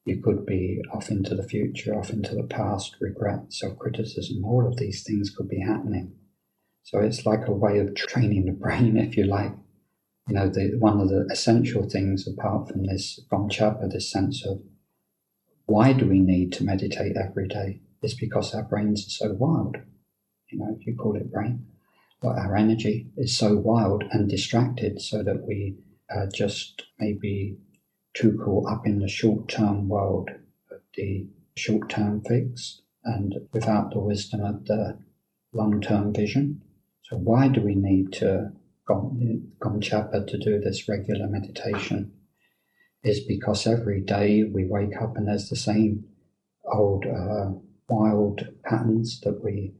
you 0.05 0.21
could 0.21 0.45
be 0.45 0.81
off 0.93 1.09
into 1.09 1.35
the 1.35 1.43
future, 1.43 1.97
off 1.97 2.09
into 2.09 2.35
the 2.35 2.43
past, 2.43 2.95
regret, 2.99 3.51
self 3.51 3.77
criticism, 3.77 4.43
all 4.45 4.67
of 4.67 4.77
these 4.77 5.03
things 5.03 5.29
could 5.29 5.49
be 5.49 5.59
happening. 5.59 6.13
So 6.83 6.99
it's 6.99 7.25
like 7.25 7.47
a 7.47 7.51
way 7.51 7.79
of 7.79 7.95
training 7.95 8.45
the 8.45 8.51
brain, 8.51 8.97
if 9.05 9.17
you 9.17 9.25
like. 9.25 9.53
You 10.27 10.35
know, 10.35 10.49
the, 10.49 10.75
one 10.77 10.99
of 10.99 11.09
the 11.09 11.27
essential 11.31 11.89
things 11.89 12.27
apart 12.27 12.69
from 12.69 12.85
this 12.85 13.19
Gomchapa, 13.31 13.89
this 13.91 14.11
sense 14.11 14.45
of 14.45 14.61
why 15.65 15.93
do 15.93 16.07
we 16.07 16.19
need 16.19 16.51
to 16.53 16.63
meditate 16.63 17.15
every 17.15 17.47
day? 17.47 17.81
Is 18.01 18.13
because 18.13 18.53
our 18.53 18.63
brains 18.63 19.05
are 19.05 19.27
so 19.27 19.33
wild. 19.33 19.77
You 20.49 20.59
know, 20.59 20.75
if 20.79 20.85
you 20.85 20.95
call 20.95 21.15
it 21.15 21.31
brain, 21.31 21.65
but 22.21 22.37
our 22.37 22.55
energy 22.55 23.07
is 23.17 23.37
so 23.37 23.55
wild 23.55 24.03
and 24.11 24.29
distracted 24.29 25.01
so 25.01 25.23
that 25.23 25.45
we 25.47 25.77
are 26.09 26.27
just 26.27 26.83
maybe 26.99 27.57
too 28.13 28.37
caught 28.43 28.71
up 28.71 28.85
in 28.85 28.99
the 28.99 29.07
short 29.07 29.47
term 29.47 29.87
world 29.87 30.29
of 30.71 30.81
the 30.95 31.27
short 31.55 31.89
term 31.89 32.21
fix 32.21 32.81
and 33.03 33.35
without 33.53 33.91
the 33.91 33.99
wisdom 33.99 34.41
of 34.41 34.65
the 34.65 34.97
long 35.53 35.81
term 35.81 36.13
vision. 36.13 36.61
So 37.03 37.17
why 37.17 37.47
do 37.47 37.61
we 37.61 37.75
need 37.75 38.13
to 38.13 38.51
Gomchapa 38.87 40.27
to 40.27 40.37
do 40.37 40.59
this 40.59 40.89
regular 40.89 41.27
meditation? 41.27 42.11
Is 43.03 43.21
because 43.21 43.65
every 43.65 44.01
day 44.01 44.43
we 44.43 44.65
wake 44.65 45.01
up 45.01 45.15
and 45.15 45.27
there's 45.27 45.49
the 45.49 45.55
same 45.55 46.05
old 46.65 47.05
uh, 47.05 47.51
wild 47.87 48.47
patterns 48.65 49.21
that 49.21 49.41
we 49.43 49.73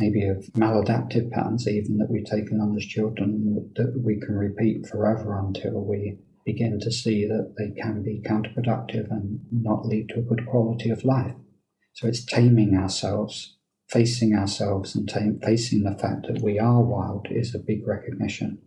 maybe 0.00 0.26
of 0.26 0.44
maladaptive 0.54 1.30
patterns 1.30 1.68
even 1.68 1.98
that 1.98 2.10
we've 2.10 2.24
taken 2.24 2.60
on 2.60 2.76
as 2.76 2.84
children 2.84 3.70
that 3.76 4.00
we 4.02 4.18
can 4.18 4.34
repeat 4.34 4.86
forever 4.86 5.38
until 5.38 5.84
we 5.84 6.18
begin 6.44 6.80
to 6.80 6.90
see 6.90 7.26
that 7.26 7.54
they 7.58 7.70
can 7.80 8.02
be 8.02 8.22
counterproductive 8.26 9.10
and 9.10 9.40
not 9.52 9.86
lead 9.86 10.08
to 10.08 10.18
a 10.18 10.22
good 10.22 10.46
quality 10.46 10.90
of 10.90 11.04
life. 11.04 11.34
So 11.92 12.08
it's 12.08 12.24
taming 12.24 12.74
ourselves 12.74 13.56
facing 13.90 14.34
ourselves 14.34 14.94
and 14.94 15.08
t- 15.08 15.44
facing 15.44 15.82
the 15.82 15.98
fact 15.98 16.28
that 16.28 16.40
we 16.40 16.58
are 16.60 16.80
wild 16.80 17.26
is 17.28 17.54
a 17.54 17.58
big 17.58 17.86
recognition. 17.86 18.58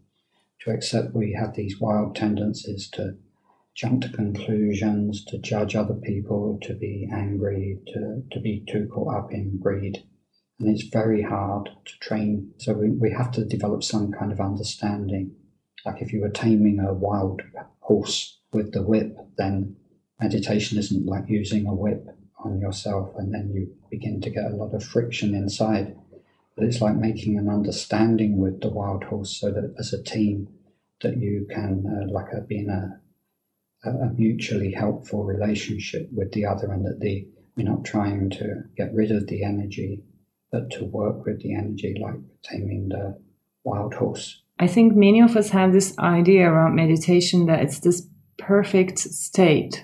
To 0.61 0.71
accept 0.71 1.15
we 1.15 1.35
have 1.39 1.55
these 1.55 1.79
wild 1.79 2.15
tendencies 2.15 2.89
to 2.91 3.15
jump 3.73 4.01
to 4.01 4.09
conclusions, 4.09 5.23
to 5.25 5.37
judge 5.37 5.75
other 5.75 5.93
people, 5.95 6.59
to 6.63 6.73
be 6.73 7.07
angry, 7.11 7.79
to, 7.93 8.23
to 8.31 8.39
be 8.41 8.65
too 8.69 8.89
caught 8.93 9.15
up 9.15 9.31
in 9.31 9.59
greed. 9.61 10.03
And 10.60 10.69
it's 10.69 10.88
very 10.88 11.22
hard 11.24 11.69
to 11.86 12.00
train. 12.00 12.53
So 12.57 12.74
we, 12.74 12.89
we 12.91 13.12
have 13.12 13.31
to 13.31 13.45
develop 13.45 13.83
some 13.83 14.12
kind 14.12 14.31
of 14.31 14.39
understanding. 14.39 15.36
Like 15.86 16.01
if 16.01 16.13
you 16.13 16.22
were 16.22 16.29
taming 16.29 16.79
a 16.79 16.93
wild 16.93 17.41
horse 17.79 18.39
with 18.51 18.72
the 18.72 18.83
whip, 18.83 19.17
then 19.38 19.75
meditation 20.22 20.77
isn't 20.77 21.05
like 21.05 21.25
using 21.27 21.67
a 21.67 21.74
whip 21.74 22.07
on 22.45 22.60
yourself, 22.60 23.13
and 23.17 23.33
then 23.33 23.51
you 23.53 23.74
begin 23.89 24.22
to 24.22 24.29
get 24.29 24.45
a 24.45 24.55
lot 24.55 24.74
of 24.74 24.83
friction 24.83 25.33
inside. 25.33 25.95
But 26.55 26.65
it's 26.65 26.81
like 26.81 26.95
making 26.95 27.38
an 27.38 27.50
understanding 27.50 28.38
with 28.38 28.62
the 28.62 28.69
wild 28.69 29.03
horse, 29.05 29.39
so 29.39 29.51
that 29.51 29.74
as 29.79 29.91
a 29.91 30.03
team, 30.03 30.50
that 31.01 31.17
you 31.17 31.48
can 31.50 31.83
uh, 31.88 32.12
like 32.12 32.31
a, 32.31 32.41
be 32.41 32.60
in 32.60 32.69
a, 32.69 33.89
a 33.89 34.13
mutually 34.13 34.72
helpful 34.72 35.24
relationship 35.24 36.10
with 36.13 36.31
the 36.31 36.45
other, 36.45 36.72
and 36.72 36.86
that 36.86 37.00
the 37.00 37.27
we're 37.55 37.67
not 37.67 37.86
trying 37.86 38.29
to 38.31 38.63
get 38.77 38.93
rid 38.93 39.12
of 39.12 39.27
the 39.27 39.43
energy, 39.43 40.03
but 40.53 40.69
to 40.69 40.86
work 40.86 41.25
with 41.25 41.41
the 41.41 41.55
energy, 41.55 42.00
like 42.00 42.13
taming 42.43 42.88
the 42.89 43.17
wild 43.63 43.95
horse. 43.95 44.43
I 44.60 44.67
think 44.67 44.95
many 44.95 45.19
of 45.19 45.36
us 45.36 45.50
have 45.50 45.74
this 45.74 45.98
idea 45.98 46.48
around 46.48 46.75
meditation 46.75 47.48
that 47.48 47.63
it's 47.63 47.79
this 47.79 48.07
perfect 48.38 49.00
state 49.00 49.83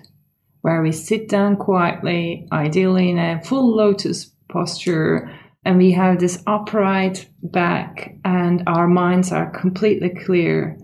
where 0.62 0.84
we 0.84 0.92
sit 0.92 1.28
down 1.28 1.56
quietly, 1.58 2.48
ideally 2.52 3.10
in 3.10 3.18
a 3.18 3.42
full 3.44 3.76
lotus 3.76 4.32
posture, 4.48 5.34
and 5.66 5.80
we 5.80 5.92
have 5.92 6.20
this 6.20 6.44
upright 6.46 7.28
back, 7.42 8.16
and 8.24 8.62
our 8.68 8.88
minds 8.88 9.32
are 9.32 9.50
completely 9.50 10.10
clear. 10.10 10.78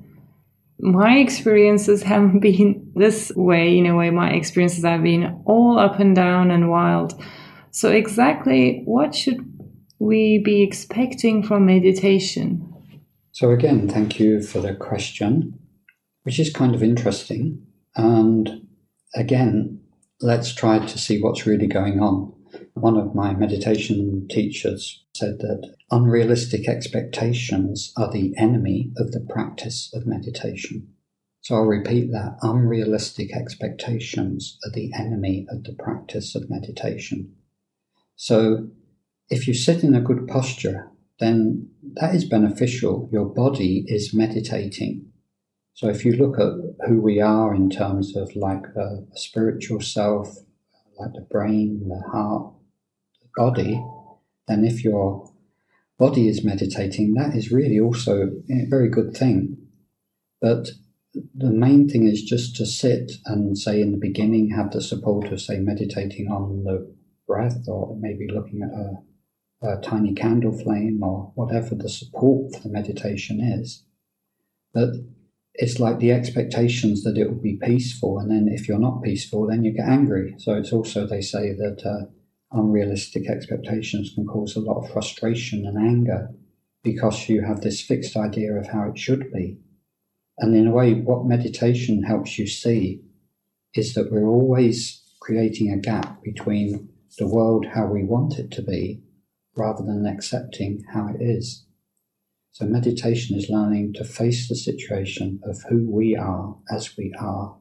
My 0.80 1.18
experiences 1.18 2.02
haven't 2.12 2.40
been 2.40 2.92
this 2.96 3.32
way. 3.36 3.78
In 3.78 3.86
a 3.86 3.96
way, 3.96 4.10
my 4.10 4.32
experiences 4.32 4.84
have 4.84 5.04
been 5.04 5.44
all 5.46 5.78
up 5.78 6.00
and 6.00 6.16
down 6.16 6.50
and 6.50 6.72
wild. 6.72 7.22
So, 7.72 7.92
exactly 7.92 8.82
what 8.86 9.14
should 9.14 9.55
we 10.00 10.40
be 10.40 10.62
expecting 10.62 11.44
from 11.44 11.66
meditation? 11.66 12.72
So, 13.32 13.52
again, 13.52 13.88
thank 13.88 14.20
you 14.20 14.42
for 14.42 14.60
the 14.60 14.76
question, 14.76 15.60
which 16.24 16.40
is 16.40 16.52
kind 16.52 16.74
of 16.74 16.84
interesting. 16.84 17.66
And 17.96 18.68
again, 19.14 19.82
let's 20.22 20.54
try 20.54 20.80
to 20.80 20.98
see 20.98 21.22
what's 21.22 21.46
really 21.46 21.68
going 21.68 22.00
on. 22.00 22.34
One 22.74 22.98
of 22.98 23.16
my 23.16 23.34
meditation 23.34 24.28
teachers 24.30 25.04
said 25.14 25.40
that 25.40 25.76
unrealistic 25.92 26.68
expectations 26.68 27.94
are 27.98 28.12
the 28.12 28.34
enemy 28.38 28.92
of 28.98 29.12
the 29.12 29.26
practice 29.30 29.92
of 29.94 30.06
meditation. 30.06 30.90
So 31.42 31.56
I'll 31.56 31.62
repeat 31.62 32.12
that. 32.12 32.38
Unrealistic 32.42 33.36
expectations 33.36 34.58
are 34.66 34.72
the 34.72 34.92
enemy 34.98 35.46
of 35.50 35.64
the 35.64 35.74
practice 35.74 36.36
of 36.36 36.50
meditation. 36.50 37.36
So 38.16 38.70
if 39.30 39.48
you 39.48 39.54
sit 39.54 39.84
in 39.84 39.96
a 39.96 40.02
good 40.02 40.28
posture, 40.28 40.92
then 41.20 41.70
that 41.96 42.14
is 42.14 42.26
beneficial. 42.26 43.10
Your 43.12 43.26
body 43.26 43.86
is 43.88 44.14
meditating. 44.14 45.06
So 45.74 45.90
if 45.90 46.06
you 46.06 46.14
look 46.14 46.40
at 46.40 46.88
who 46.88 47.02
we 47.02 47.20
are 47.20 47.54
in 47.54 47.70
terms 47.70 48.16
of 48.16 48.36
like 48.36 48.64
a, 48.76 49.04
a 49.14 49.18
spiritual 49.18 49.82
self, 49.82 50.36
like 50.98 51.14
the 51.14 51.28
brain, 51.30 51.90
the 51.90 52.02
heart, 52.12 52.54
the 53.22 53.28
body, 53.36 53.84
then 54.48 54.64
if 54.64 54.84
your 54.84 55.32
body 55.98 56.30
is 56.30 56.46
meditating, 56.46 57.14
that 57.16 57.36
is 57.36 57.52
really 57.52 57.80
also 57.80 58.32
a 58.50 58.66
very 58.70 58.90
good 58.90 59.16
thing. 59.16 59.58
But 60.42 60.70
the 61.14 61.52
main 61.52 61.90
thing 61.90 62.08
is 62.08 62.24
just 62.24 62.56
to 62.58 62.66
sit 62.66 63.14
and 63.26 63.58
say 63.58 63.82
in 63.82 63.92
the 63.92 63.98
beginning, 63.98 64.52
have 64.52 64.72
the 64.72 64.82
support 64.82 65.32
of 65.32 65.42
say 65.42 65.60
meditating 65.60 66.28
on 66.28 66.64
the 66.64 66.94
breath 67.28 67.68
or 67.68 67.98
maybe 68.00 68.28
looking 68.32 68.62
at 68.62 68.70
a 68.70 68.96
a 69.62 69.78
tiny 69.82 70.14
candle 70.14 70.58
flame 70.58 71.02
or 71.04 71.32
whatever 71.36 71.76
the 71.76 71.90
support 71.90 72.54
for 72.54 72.62
the 72.62 72.70
meditation 72.70 73.40
is. 73.42 73.84
But 74.74 74.90
it's 75.54 75.80
like 75.80 76.00
the 76.00 76.12
expectations 76.12 77.04
that 77.04 77.18
it 77.18 77.30
will 77.30 77.42
be 77.42 77.60
peaceful, 77.62 78.20
and 78.20 78.30
then 78.30 78.50
if 78.52 78.68
you're 78.68 78.80
not 78.80 79.04
peaceful, 79.04 79.48
then 79.48 79.64
you 79.64 79.72
get 79.72 79.88
angry. 79.88 80.36
So 80.38 80.54
it's 80.56 80.74
also, 80.74 81.08
they 81.08 81.22
say 81.22 81.54
that 81.54 81.82
uh, 81.86 82.12
unrealistic 82.52 83.30
expectations 83.30 84.12
can 84.14 84.26
cause 84.26 84.56
a 84.56 84.60
lot 84.60 84.84
of 84.84 84.92
frustration 84.92 85.66
and 85.66 85.78
anger 85.78 86.30
because 86.84 87.30
you 87.30 87.42
have 87.42 87.62
this 87.62 87.82
fixed 87.82 88.16
idea 88.18 88.54
of 88.54 88.68
how 88.68 88.90
it 88.90 88.98
should 88.98 89.32
be. 89.32 89.58
And 90.38 90.56
in 90.56 90.68
a 90.68 90.72
way, 90.72 90.94
what 90.94 91.26
meditation 91.26 92.04
helps 92.04 92.38
you 92.38 92.48
see 92.48 93.02
is 93.74 93.94
that 93.94 94.12
we're 94.12 94.28
always 94.28 95.02
creating 95.22 95.72
a 95.72 95.78
gap 95.78 96.22
between 96.22 96.90
the 97.18 97.28
world 97.28 97.66
how 97.74 97.88
we 97.88 98.04
want 98.04 98.38
it 98.38 98.52
to 98.52 98.62
be 98.62 99.02
rather 99.56 99.84
than 99.84 100.06
accepting 100.06 100.84
how 100.94 101.08
it 101.08 101.22
is. 101.22 101.66
So, 102.52 102.66
meditation 102.66 103.38
is 103.38 103.50
learning 103.50 103.94
to 103.96 104.06
face 104.06 104.48
the 104.48 104.56
situation 104.56 105.42
of 105.44 105.62
who 105.70 105.90
we 105.92 106.16
are 106.16 106.58
as 106.72 106.96
we 106.98 107.14
are 107.20 107.58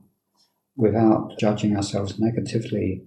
without 0.77 1.33
judging 1.39 1.77
ourselves 1.77 2.19
negatively 2.19 3.03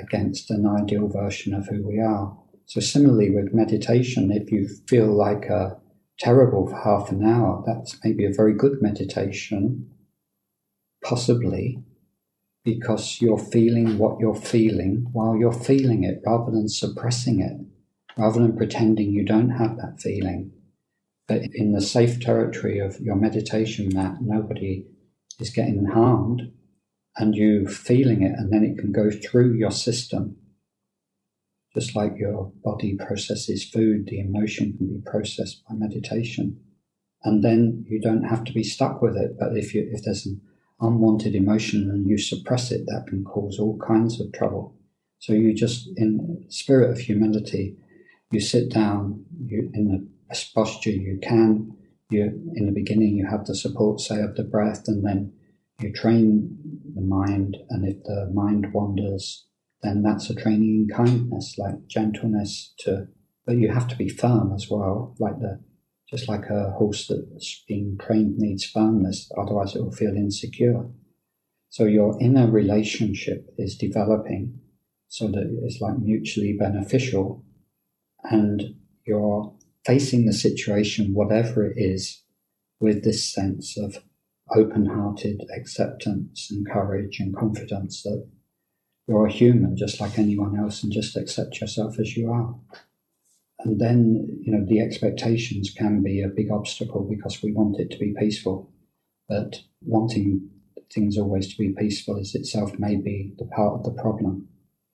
against 0.00 0.50
an 0.50 0.66
ideal 0.66 1.08
version 1.08 1.54
of 1.54 1.68
who 1.68 1.86
we 1.86 2.00
are. 2.00 2.36
So, 2.66 2.80
similarly 2.80 3.30
with 3.30 3.54
meditation, 3.54 4.32
if 4.32 4.50
you 4.50 4.68
feel 4.88 5.16
like 5.16 5.44
a 5.44 5.76
terrible 6.18 6.66
for 6.68 6.82
half 6.82 7.10
an 7.10 7.24
hour, 7.24 7.62
that's 7.64 7.98
maybe 8.04 8.24
a 8.24 8.34
very 8.34 8.54
good 8.54 8.78
meditation, 8.80 9.88
possibly 11.04 11.82
because 12.64 13.20
you're 13.20 13.38
feeling 13.38 13.98
what 13.98 14.18
you're 14.20 14.34
feeling 14.34 15.06
while 15.12 15.36
you're 15.36 15.52
feeling 15.52 16.04
it 16.04 16.20
rather 16.26 16.50
than 16.50 16.68
suppressing 16.68 17.40
it 17.40 17.69
rather 18.20 18.38
than 18.38 18.54
pretending 18.54 19.10
you 19.10 19.24
don't 19.24 19.48
have 19.48 19.76
that 19.78 19.98
feeling. 19.98 20.52
But 21.26 21.42
in 21.54 21.72
the 21.72 21.80
safe 21.80 22.20
territory 22.20 22.78
of 22.78 23.00
your 23.00 23.16
meditation 23.16 23.88
that 23.90 24.20
nobody 24.20 24.84
is 25.38 25.48
getting 25.48 25.86
harmed 25.86 26.52
and 27.16 27.34
you 27.34 27.66
feeling 27.66 28.22
it, 28.22 28.32
and 28.36 28.52
then 28.52 28.62
it 28.62 28.78
can 28.78 28.92
go 28.92 29.10
through 29.10 29.54
your 29.54 29.70
system. 29.70 30.36
Just 31.74 31.96
like 31.96 32.18
your 32.18 32.52
body 32.62 32.94
processes 32.96 33.64
food, 33.64 34.06
the 34.06 34.20
emotion 34.20 34.76
can 34.76 34.88
be 34.88 35.10
processed 35.10 35.62
by 35.66 35.74
meditation. 35.74 36.60
And 37.24 37.42
then 37.42 37.86
you 37.88 38.00
don't 38.00 38.24
have 38.24 38.44
to 38.44 38.52
be 38.52 38.64
stuck 38.64 39.00
with 39.00 39.16
it. 39.16 39.38
But 39.38 39.56
if 39.56 39.74
you 39.74 39.88
if 39.90 40.02
there's 40.04 40.26
an 40.26 40.40
unwanted 40.80 41.34
emotion 41.34 41.90
and 41.90 42.08
you 42.08 42.18
suppress 42.18 42.70
it, 42.70 42.84
that 42.86 43.06
can 43.08 43.24
cause 43.24 43.58
all 43.58 43.78
kinds 43.78 44.20
of 44.20 44.32
trouble. 44.32 44.74
So 45.20 45.32
you 45.32 45.54
just, 45.54 45.88
in 45.96 46.44
spirit 46.48 46.90
of 46.90 46.98
humility, 46.98 47.76
you 48.30 48.40
sit 48.40 48.70
down 48.70 49.24
you, 49.46 49.70
in 49.74 49.88
the 49.88 50.06
best 50.28 50.54
posture 50.54 50.90
you 50.90 51.18
can. 51.22 51.76
You, 52.10 52.24
in 52.54 52.66
the 52.66 52.72
beginning, 52.72 53.16
you 53.16 53.26
have 53.26 53.46
the 53.46 53.54
support, 53.54 54.00
say, 54.00 54.20
of 54.20 54.34
the 54.34 54.42
breath, 54.42 54.88
and 54.88 55.04
then 55.04 55.32
you 55.80 55.92
train 55.92 56.58
the 56.94 57.00
mind. 57.00 57.56
And 57.70 57.86
if 57.86 58.02
the 58.04 58.30
mind 58.32 58.72
wanders, 58.72 59.46
then 59.82 60.02
that's 60.02 60.28
a 60.30 60.34
training 60.34 60.88
in 60.88 60.96
kindness, 60.96 61.56
like 61.58 61.86
gentleness 61.86 62.74
to, 62.80 63.08
but 63.46 63.56
you 63.56 63.72
have 63.72 63.88
to 63.88 63.96
be 63.96 64.08
firm 64.08 64.52
as 64.52 64.68
well, 64.68 65.14
like 65.18 65.38
the, 65.38 65.60
just 66.08 66.28
like 66.28 66.46
a 66.50 66.72
horse 66.72 67.06
that's 67.06 67.64
being 67.68 67.96
trained 68.00 68.38
needs 68.38 68.64
firmness, 68.64 69.30
otherwise 69.38 69.74
it 69.74 69.82
will 69.82 69.92
feel 69.92 70.16
insecure. 70.16 70.84
So 71.68 71.84
your 71.84 72.20
inner 72.20 72.50
relationship 72.50 73.54
is 73.56 73.76
developing 73.76 74.58
so 75.06 75.28
that 75.28 75.58
it's 75.62 75.80
like 75.80 75.98
mutually 75.98 76.56
beneficial 76.58 77.44
and 78.24 78.62
you're 79.06 79.52
facing 79.84 80.26
the 80.26 80.32
situation, 80.32 81.14
whatever 81.14 81.66
it 81.66 81.74
is, 81.76 82.22
with 82.80 83.04
this 83.04 83.30
sense 83.30 83.78
of 83.78 84.02
open 84.54 84.86
hearted 84.86 85.42
acceptance 85.56 86.48
and 86.50 86.68
courage 86.68 87.20
and 87.20 87.36
confidence 87.36 88.02
that 88.02 88.26
you're 89.06 89.26
a 89.26 89.32
human 89.32 89.76
just 89.76 90.00
like 90.00 90.18
anyone 90.18 90.58
else 90.58 90.82
and 90.82 90.92
just 90.92 91.16
accept 91.16 91.60
yourself 91.60 91.98
as 91.98 92.16
you 92.16 92.30
are. 92.30 92.54
And 93.60 93.80
then, 93.80 94.40
you 94.40 94.52
know, 94.52 94.64
the 94.66 94.80
expectations 94.80 95.72
can 95.76 96.02
be 96.02 96.22
a 96.22 96.28
big 96.28 96.50
obstacle 96.50 97.06
because 97.08 97.42
we 97.42 97.52
want 97.52 97.78
it 97.78 97.90
to 97.90 97.98
be 97.98 98.14
peaceful. 98.18 98.72
But 99.28 99.60
wanting 99.82 100.48
things 100.92 101.18
always 101.18 101.52
to 101.52 101.58
be 101.58 101.74
peaceful 101.76 102.16
is 102.16 102.34
itself 102.34 102.72
maybe 102.78 103.34
the 103.38 103.44
part 103.44 103.74
of 103.74 103.84
the 103.84 104.00
problem, 104.00 104.48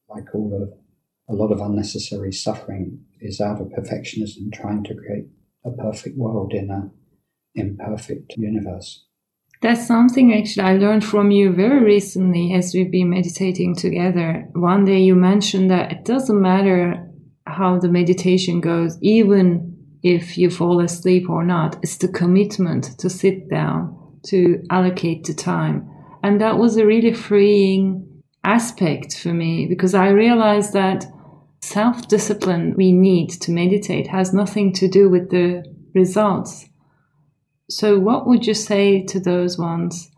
like 0.09 0.35
all 0.35 0.63
of 0.63 0.86
a 1.29 1.35
lot 1.35 1.53
of 1.53 1.61
unnecessary 1.61 2.33
suffering 2.33 3.01
is 3.21 3.41
out 3.41 3.61
of 3.61 3.69
perfectionism, 3.69 4.53
trying 4.53 4.85
to 4.85 4.95
create 4.95 5.27
a 5.65 5.71
perfect 5.71 6.17
world 6.17 6.53
in 6.53 6.71
an 6.71 6.93
imperfect 7.55 8.35
universe. 8.37 9.05
That's 9.63 9.87
something 9.87 10.35
actually 10.35 10.65
I 10.65 10.77
learned 10.77 11.05
from 11.05 11.31
you 11.31 11.53
very 11.53 11.83
recently 11.83 12.53
as 12.53 12.75
we've 12.75 12.91
been 12.91 13.11
meditating 13.11 13.75
together. 13.75 14.49
One 14.53 14.85
day 14.85 15.01
you 15.01 15.15
mentioned 15.15 15.71
that 15.71 15.91
it 15.93 16.05
doesn't 16.05 16.41
matter 16.41 17.09
how 17.47 17.79
the 17.79 17.89
meditation 17.89 18.61
goes, 18.61 18.99
even 19.01 19.77
if 20.03 20.37
you 20.37 20.51
fall 20.51 20.81
asleep 20.81 21.31
or 21.31 21.43
not, 21.43 21.77
it's 21.83 21.97
the 21.97 22.09
commitment 22.09 22.99
to 22.99 23.09
sit 23.09 23.49
down, 23.49 24.21
to 24.27 24.63
allocate 24.71 25.25
the 25.25 25.35
time. 25.35 25.89
And 26.23 26.41
that 26.41 26.59
was 26.59 26.77
a 26.77 26.87
really 26.87 27.15
freeing 27.15 28.23
aspect 28.45 29.19
for 29.19 29.33
me 29.33 29.67
because 29.67 29.95
I 29.95 30.09
realized 30.09 30.73
that 30.75 31.07
self 31.67 32.07
discipline 32.07 32.75
we 32.77 32.93
need 32.93 33.29
to 33.29 33.51
meditate 33.51 34.07
has 34.07 34.33
nothing 34.33 34.73
to 34.73 34.87
do 34.87 35.09
with 35.11 35.31
the 35.31 35.65
results. 35.95 36.67
So, 37.69 37.99
what 37.99 38.27
would 38.27 38.47
you 38.47 38.55
say 38.55 39.03
to 39.07 39.19
those 39.19 39.59
ones 39.59 40.11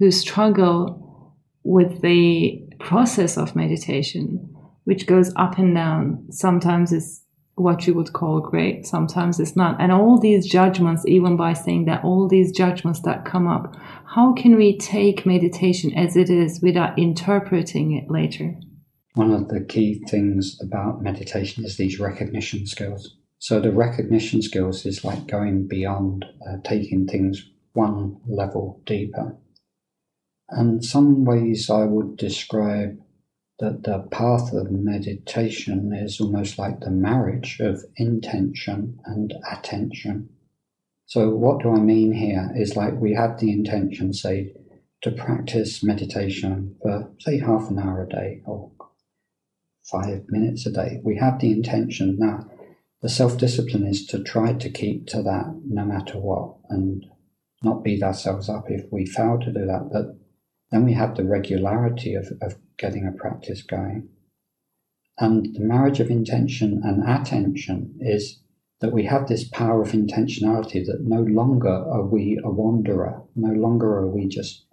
who 0.00 0.10
struggle 0.10 1.34
with 1.62 2.02
the 2.02 2.60
process 2.80 3.38
of 3.38 3.54
meditation, 3.54 4.52
which 4.84 5.06
goes 5.06 5.32
up 5.36 5.58
and 5.58 5.74
down? 5.74 6.26
Sometimes 6.30 6.92
it's 6.92 7.22
what 7.54 7.86
you 7.86 7.94
would 7.94 8.12
call 8.12 8.40
great, 8.40 8.84
sometimes 8.84 9.38
it's 9.38 9.56
not. 9.56 9.80
And 9.80 9.92
all 9.92 10.18
these 10.18 10.50
judgments, 10.50 11.06
even 11.06 11.36
by 11.36 11.52
saying 11.52 11.84
that 11.86 12.04
all 12.04 12.28
these 12.28 12.50
judgments 12.50 13.00
that 13.02 13.24
come 13.24 13.46
up, 13.46 13.76
how 14.14 14.34
can 14.34 14.56
we 14.56 14.76
take 14.76 15.24
meditation 15.24 15.94
as 15.94 16.16
it 16.16 16.28
is 16.28 16.60
without 16.60 16.98
interpreting 16.98 17.92
it 17.92 18.10
later? 18.10 18.56
One 19.16 19.32
of 19.32 19.48
the 19.48 19.60
key 19.60 20.02
things 20.08 20.60
about 20.60 21.02
meditation 21.02 21.64
is 21.64 21.78
these 21.78 21.98
recognition 21.98 22.66
skills. 22.66 23.16
So 23.38 23.60
the 23.60 23.72
recognition 23.72 24.42
skills 24.42 24.84
is 24.84 25.04
like 25.04 25.26
going 25.26 25.66
beyond, 25.66 26.26
uh, 26.46 26.56
taking 26.62 27.06
things 27.06 27.50
one 27.72 28.18
level 28.26 28.82
deeper. 28.84 29.36
And 30.50 30.84
some 30.84 31.24
ways 31.24 31.70
I 31.70 31.84
would 31.84 32.18
describe 32.18 32.98
that 33.58 33.84
the 33.84 34.00
path 34.10 34.52
of 34.52 34.70
meditation 34.70 35.94
is 35.94 36.20
almost 36.20 36.58
like 36.58 36.80
the 36.80 36.90
marriage 36.90 37.58
of 37.60 37.84
intention 37.96 39.00
and 39.06 39.32
attention. 39.50 40.28
So 41.06 41.30
what 41.30 41.62
do 41.62 41.70
I 41.70 41.78
mean 41.78 42.12
here 42.12 42.52
is 42.54 42.76
like 42.76 43.00
we 43.00 43.14
have 43.14 43.40
the 43.40 43.50
intention, 43.50 44.12
say, 44.12 44.52
to 45.02 45.10
practice 45.10 45.82
meditation 45.82 46.76
for 46.82 47.10
say 47.20 47.38
half 47.38 47.70
an 47.70 47.78
hour 47.78 48.02
a 48.02 48.08
day 48.08 48.42
or 48.44 48.70
five 49.90 50.24
minutes 50.28 50.66
a 50.66 50.72
day. 50.72 51.00
We 51.04 51.16
have 51.16 51.38
the 51.38 51.52
intention. 51.52 52.16
Now, 52.18 52.50
the 53.02 53.08
self 53.08 53.38
discipline 53.38 53.86
is 53.86 54.06
to 54.06 54.22
try 54.22 54.54
to 54.54 54.70
keep 54.70 55.06
to 55.08 55.22
that 55.22 55.60
no 55.64 55.84
matter 55.84 56.18
what 56.18 56.56
and 56.68 57.04
not 57.62 57.84
beat 57.84 58.02
ourselves 58.02 58.48
up 58.48 58.64
if 58.68 58.84
we 58.90 59.06
fail 59.06 59.38
to 59.38 59.52
do 59.52 59.66
that. 59.66 59.90
But 59.92 60.18
then 60.70 60.84
we 60.84 60.94
have 60.94 61.16
the 61.16 61.24
regularity 61.24 62.14
of, 62.14 62.32
of 62.42 62.56
getting 62.78 63.06
a 63.06 63.12
practice 63.12 63.62
going. 63.62 64.08
And 65.18 65.54
the 65.54 65.60
marriage 65.60 66.00
of 66.00 66.10
intention 66.10 66.82
and 66.84 67.02
attention 67.08 67.96
is 68.00 68.40
that 68.80 68.92
we 68.92 69.04
have 69.04 69.26
this 69.26 69.48
power 69.48 69.80
of 69.80 69.92
intentionality 69.92 70.84
that 70.84 71.00
no 71.02 71.22
longer 71.22 71.68
are 71.68 72.04
we 72.04 72.38
a 72.44 72.50
wanderer, 72.50 73.22
no 73.34 73.52
longer 73.52 73.96
are 73.96 74.08
we 74.08 74.28
just, 74.28 74.66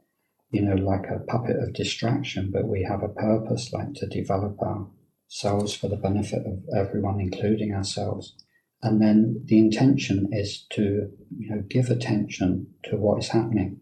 you 0.52 0.62
know, 0.62 0.76
like 0.76 1.06
a 1.06 1.20
puppet 1.20 1.56
of 1.58 1.74
distraction, 1.74 2.52
but 2.52 2.68
we 2.68 2.84
have 2.84 3.02
a 3.02 3.08
purpose 3.08 3.72
like 3.72 3.94
to 3.94 4.08
develop 4.08 4.62
our 4.62 4.88
selves 5.28 5.74
for 5.74 5.88
the 5.88 5.96
benefit 5.96 6.46
of 6.46 6.64
everyone, 6.76 7.20
including 7.20 7.74
ourselves. 7.74 8.36
And 8.82 9.02
then 9.02 9.42
the 9.46 9.60
intention 9.60 10.30
is 10.32 10.66
to 10.72 11.10
you 11.38 11.50
know 11.50 11.64
give 11.70 11.90
attention 11.90 12.68
to 12.86 12.98
what 12.98 13.20
is 13.20 13.30
happening. 13.30 13.80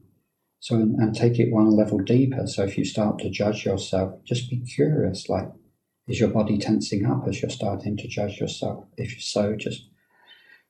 So 0.60 0.75
and 0.75 1.15
take 1.15 1.39
it 1.39 1.51
one 1.51 1.71
level 1.71 1.97
deeper. 1.97 2.45
So 2.45 2.63
if 2.63 2.77
you 2.77 2.86
start 2.86 3.17
to 3.19 3.30
judge 3.30 3.65
yourself, 3.65 4.23
just 4.25 4.49
be 4.49 4.62
curious. 4.62 5.27
Like, 5.27 5.49
is 6.08 6.19
your 6.19 6.30
body 6.30 6.58
tensing 6.58 7.06
up 7.06 7.27
as 7.27 7.41
you're 7.41 7.49
starting 7.49 7.97
to 7.97 8.08
judge 8.08 8.39
yourself? 8.39 8.86
If 8.95 9.21
so, 9.23 9.56
just 9.56 9.88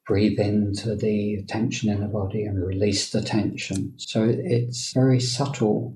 breathe 0.07 0.39
into 0.39 0.95
the 0.95 1.43
tension 1.47 1.89
in 1.89 1.99
the 1.99 2.07
body 2.07 2.43
and 2.43 2.65
release 2.65 3.11
the 3.11 3.21
tension. 3.21 3.93
So 3.97 4.27
it's 4.29 4.93
very 4.93 5.19
subtle 5.19 5.95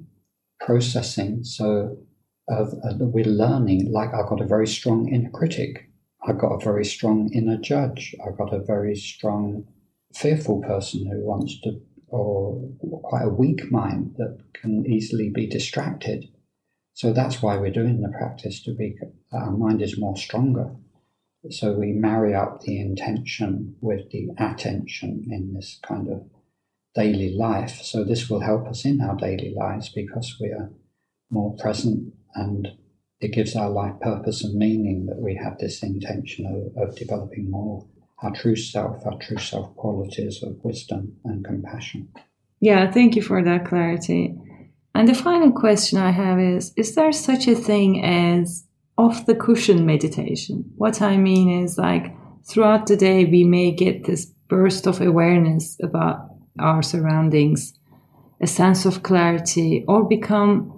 processing. 0.59 1.43
So 1.43 1.97
uh, 2.49 2.65
we're 2.99 3.25
learning. 3.25 3.91
Like 3.91 4.13
I've 4.13 4.29
got 4.29 4.41
a 4.41 4.47
very 4.47 4.67
strong 4.67 5.09
inner 5.09 5.29
critic 5.31 5.89
I've 6.27 6.39
got 6.39 6.55
a 6.55 6.63
very 6.63 6.85
strong 6.85 7.31
inner 7.33 7.57
judge. 7.57 8.15
I've 8.25 8.37
got 8.37 8.53
a 8.53 8.59
very 8.59 8.95
strong 8.95 9.65
fearful 10.13 10.61
person 10.61 11.05
who 11.05 11.19
wants 11.23 11.59
to, 11.61 11.79
or 12.07 12.67
quite 13.03 13.25
a 13.25 13.29
weak 13.29 13.71
mind 13.71 14.15
that 14.17 14.39
can 14.53 14.85
easily 14.87 15.29
be 15.29 15.47
distracted. 15.47 16.25
So 16.93 17.13
that's 17.13 17.41
why 17.41 17.57
we're 17.57 17.71
doing 17.71 18.01
the 18.01 18.13
practice 18.17 18.63
to 18.63 18.73
be, 18.73 18.97
our 19.31 19.51
mind 19.51 19.81
is 19.81 19.99
more 19.99 20.17
stronger. 20.17 20.75
So 21.51 21.73
we 21.73 21.91
marry 21.91 22.33
up 22.33 22.61
the 22.61 22.79
intention 22.79 23.75
with 23.81 24.09
the 24.09 24.29
attention 24.39 25.25
in 25.29 25.53
this 25.53 25.79
kind 25.83 26.07
of 26.07 26.23
daily 26.95 27.35
life. 27.35 27.81
So 27.83 28.03
this 28.03 28.29
will 28.29 28.39
help 28.39 28.67
us 28.67 28.83
in 28.83 28.99
our 29.01 29.15
daily 29.15 29.53
lives 29.55 29.89
because 29.89 30.37
we 30.41 30.47
are 30.47 30.71
more 31.29 31.55
present 31.57 32.13
and 32.35 32.67
it 33.19 33.33
gives 33.33 33.55
our 33.55 33.69
life 33.69 33.99
purpose 34.01 34.43
and 34.43 34.55
meaning 34.55 35.05
that 35.07 35.17
we 35.17 35.39
have 35.41 35.57
this 35.57 35.81
intention 35.81 36.45
of, 36.45 36.89
of 36.89 36.95
developing 36.95 37.49
more 37.49 37.87
our 38.21 38.31
true 38.31 38.55
self, 38.55 39.05
our 39.05 39.17
true 39.19 39.37
self 39.37 39.75
qualities 39.75 40.41
of 40.43 40.57
wisdom 40.63 41.15
and 41.25 41.43
compassion. 41.43 42.09
Yeah, 42.59 42.91
thank 42.91 43.15
you 43.15 43.21
for 43.21 43.43
that 43.43 43.65
clarity. 43.65 44.35
And 44.93 45.07
the 45.07 45.13
final 45.13 45.51
question 45.51 45.99
I 45.99 46.11
have 46.11 46.39
is 46.39 46.71
Is 46.77 46.95
there 46.95 47.11
such 47.11 47.47
a 47.47 47.55
thing 47.55 48.03
as 48.03 48.65
off 48.97 49.25
the 49.25 49.35
cushion 49.35 49.85
meditation? 49.85 50.71
What 50.77 51.01
I 51.01 51.17
mean 51.17 51.63
is 51.63 51.77
like 51.77 52.15
throughout 52.47 52.87
the 52.87 52.95
day, 52.95 53.25
we 53.25 53.43
may 53.43 53.71
get 53.71 54.05
this 54.05 54.25
burst 54.47 54.87
of 54.87 55.01
awareness 55.01 55.77
about 55.81 56.29
our 56.59 56.81
surroundings, 56.81 57.73
a 58.41 58.47
sense 58.47 58.85
of 58.85 59.03
clarity, 59.03 59.83
or 59.87 60.07
become 60.07 60.74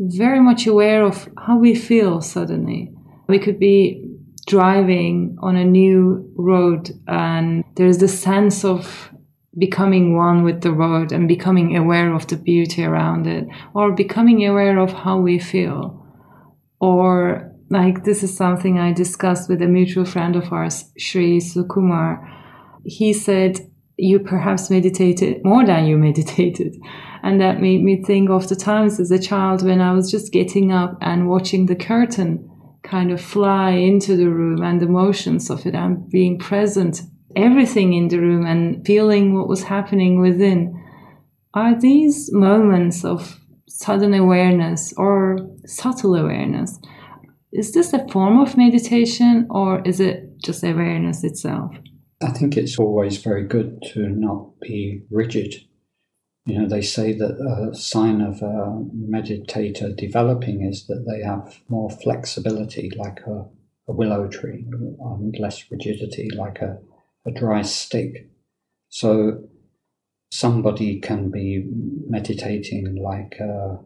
very 0.00 0.40
much 0.40 0.66
aware 0.66 1.04
of 1.04 1.28
how 1.36 1.58
we 1.58 1.74
feel 1.74 2.22
suddenly. 2.22 2.90
We 3.28 3.38
could 3.38 3.58
be 3.58 4.06
driving 4.46 5.36
on 5.40 5.56
a 5.56 5.64
new 5.64 6.32
road 6.36 6.90
and 7.06 7.62
there's 7.76 7.98
the 7.98 8.08
sense 8.08 8.64
of 8.64 9.10
becoming 9.58 10.16
one 10.16 10.42
with 10.42 10.62
the 10.62 10.72
road 10.72 11.12
and 11.12 11.28
becoming 11.28 11.76
aware 11.76 12.14
of 12.14 12.26
the 12.28 12.36
beauty 12.36 12.82
around 12.82 13.26
it 13.26 13.46
or 13.74 13.92
becoming 13.92 14.46
aware 14.46 14.78
of 14.78 14.92
how 14.92 15.18
we 15.18 15.38
feel. 15.38 16.06
Or 16.80 17.52
like 17.68 18.04
this 18.04 18.22
is 18.22 18.36
something 18.36 18.78
i 18.78 18.92
discussed 18.92 19.48
with 19.48 19.62
a 19.62 19.66
mutual 19.66 20.04
friend 20.04 20.34
of 20.34 20.52
ours 20.52 20.90
Sri 20.98 21.38
Sukumar. 21.38 22.26
He 22.84 23.12
said 23.12 23.60
you 23.96 24.18
perhaps 24.18 24.70
meditated 24.70 25.44
more 25.44 25.64
than 25.64 25.84
you 25.84 25.98
meditated 25.98 26.74
and 27.22 27.40
that 27.40 27.60
made 27.60 27.82
me 27.82 28.02
think 28.02 28.30
of 28.30 28.48
the 28.48 28.56
times 28.56 28.98
as 28.98 29.10
a 29.10 29.18
child 29.18 29.64
when 29.64 29.80
I 29.80 29.92
was 29.92 30.10
just 30.10 30.32
getting 30.32 30.72
up 30.72 30.96
and 31.00 31.28
watching 31.28 31.66
the 31.66 31.76
curtain 31.76 32.48
kind 32.82 33.10
of 33.10 33.20
fly 33.20 33.70
into 33.70 34.16
the 34.16 34.30
room 34.30 34.62
and 34.62 34.80
the 34.80 34.86
motions 34.86 35.50
of 35.50 35.66
it 35.66 35.74
and 35.74 36.08
being 36.10 36.38
present, 36.38 37.02
everything 37.36 37.92
in 37.92 38.08
the 38.08 38.18
room 38.18 38.46
and 38.46 38.84
feeling 38.86 39.34
what 39.34 39.48
was 39.48 39.64
happening 39.64 40.20
within. 40.20 40.76
Are 41.54 41.78
these 41.78 42.32
moments 42.32 43.04
of 43.04 43.38
sudden 43.68 44.14
awareness 44.14 44.94
or 44.96 45.38
subtle 45.66 46.14
awareness? 46.14 46.78
Is 47.52 47.72
this 47.72 47.92
a 47.92 48.06
form 48.08 48.38
of 48.38 48.56
meditation 48.56 49.46
or 49.50 49.82
is 49.82 50.00
it 50.00 50.24
just 50.42 50.62
awareness 50.62 51.24
itself? 51.24 51.74
I 52.22 52.30
think 52.30 52.56
it's 52.56 52.78
always 52.78 53.18
very 53.18 53.46
good 53.46 53.82
to 53.92 54.08
not 54.08 54.60
be 54.60 55.02
rigid 55.10 55.54
you 56.50 56.58
know, 56.58 56.68
they 56.68 56.82
say 56.82 57.12
that 57.12 57.70
a 57.70 57.72
sign 57.76 58.20
of 58.20 58.42
a 58.42 58.84
meditator 58.92 59.96
developing 59.96 60.64
is 60.64 60.88
that 60.88 61.06
they 61.08 61.22
have 61.24 61.60
more 61.68 61.88
flexibility, 61.88 62.90
like 62.96 63.20
a, 63.20 63.46
a 63.86 63.92
willow 63.92 64.26
tree, 64.26 64.64
and 64.68 65.36
less 65.38 65.64
rigidity, 65.70 66.28
like 66.36 66.58
a, 66.58 66.78
a 67.24 67.30
dry 67.30 67.62
stick. 67.62 68.28
So 68.88 69.44
somebody 70.32 70.98
can 70.98 71.30
be 71.30 71.68
meditating 72.08 72.96
like, 73.00 73.36
uh, 73.40 73.76